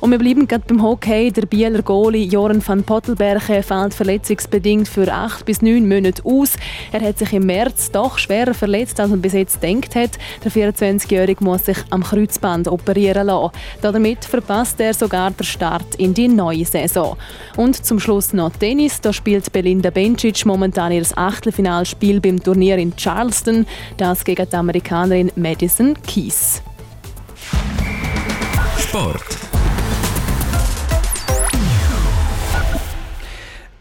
Und 0.00 0.10
wir 0.10 0.18
bleiben 0.18 0.46
gerade 0.48 0.64
beim 0.66 0.82
Hockey. 0.82 1.30
Der 1.30 1.46
Bieler 1.46 1.82
Goalie 1.82 2.26
Joran 2.26 2.66
van 2.66 2.82
Pottelberge 2.82 3.62
fällt 3.62 3.94
verletzungsbedingt 3.94 4.88
für 4.88 5.12
acht 5.12 5.44
bis 5.44 5.62
neun 5.62 5.88
Monate 5.88 6.24
aus. 6.24 6.54
Er 6.92 7.00
hat 7.00 7.18
sich 7.18 7.32
im 7.32 7.46
März 7.46 7.90
doch 7.90 8.18
schwerer 8.18 8.54
verletzt, 8.54 8.98
als 9.00 9.10
man 9.10 9.20
bis 9.20 9.32
jetzt 9.32 9.60
gedacht 9.60 9.94
hat. 9.94 10.18
Der 10.44 10.50
24-Jährige 10.52 11.44
muss 11.44 11.66
sich 11.66 11.78
am 11.90 12.02
Kreuzband 12.02 12.68
operieren 12.68 13.26
lassen. 13.26 13.52
Damit 13.82 14.24
verpasst 14.24 14.80
er 14.80 14.94
sogar 14.94 15.30
den 15.30 15.44
Start 15.44 15.94
in 15.96 16.14
die 16.14 16.28
neue 16.28 16.64
Saison. 16.64 17.16
Und 17.56 17.84
zum 17.84 18.00
Schluss 18.00 18.32
noch 18.32 18.50
Tennis. 18.50 19.00
Da 19.00 19.12
spielt 19.18 19.52
Belinda 19.52 19.90
Bencic 19.90 20.46
momentan 20.46 20.92
ihr 20.92 21.04
Achtelfinalspiel 21.14 22.20
beim 22.20 22.42
Turnier 22.42 22.78
in 22.78 22.96
Charleston, 22.96 23.66
das 23.96 24.24
gegen 24.24 24.48
die 24.48 24.56
Amerikanerin 24.56 25.32
Madison 25.34 25.94
Keys. 26.06 26.62
Sport. 28.78 29.47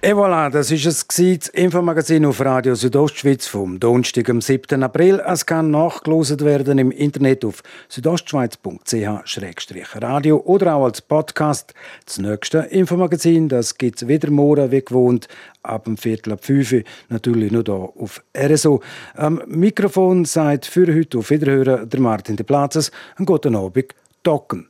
Et 0.07 0.15
voilà, 0.15 0.49
das 0.49 0.71
ist 0.71 0.85
es 0.85 1.05
das 1.05 1.49
Infomagazin 1.49 2.25
auf 2.25 2.39
Radio 2.39 2.75
Südostschweiz 2.75 3.45
vom 3.45 3.77
Donnerstag, 3.77 4.29
am 4.29 4.39
7. 4.39 4.81
April. 4.81 5.21
Es 5.27 5.45
kann 5.45 5.69
nachgelost 5.69 6.45
werden 6.45 6.77
im 6.77 6.91
Internet 6.91 7.43
auf 7.43 7.61
südostschweiz.ch-radio 7.89 10.37
oder 10.45 10.75
auch 10.75 10.85
als 10.85 11.01
Podcast. 11.01 11.73
Das 12.05 12.19
nächste 12.19 12.59
Infomagazin, 12.59 13.49
das 13.49 13.77
gibt 13.77 14.01
es 14.01 14.07
wieder 14.07 14.31
morgen, 14.31 14.71
wie 14.71 14.81
gewohnt, 14.81 15.27
ab 15.61 15.83
dem 15.83 15.97
Viertel 15.97 16.31
ab 16.31 16.45
5 16.45 16.71
Uhr, 16.71 16.83
natürlich 17.09 17.51
nur 17.51 17.65
hier 17.65 17.73
auf 17.73 18.23
RSO. 18.33 18.81
Am 19.15 19.41
Mikrofon 19.45 20.23
seid 20.23 20.65
für 20.65 20.87
heute 20.87 21.17
auf 21.17 21.31
Wiederhören 21.31 21.89
der 21.89 21.99
Martin 21.99 22.37
de 22.37 22.45
Platzes. 22.45 22.93
Einen 23.17 23.25
guten 23.25 23.57
Abend, 23.57 23.93
Docken. 24.23 24.69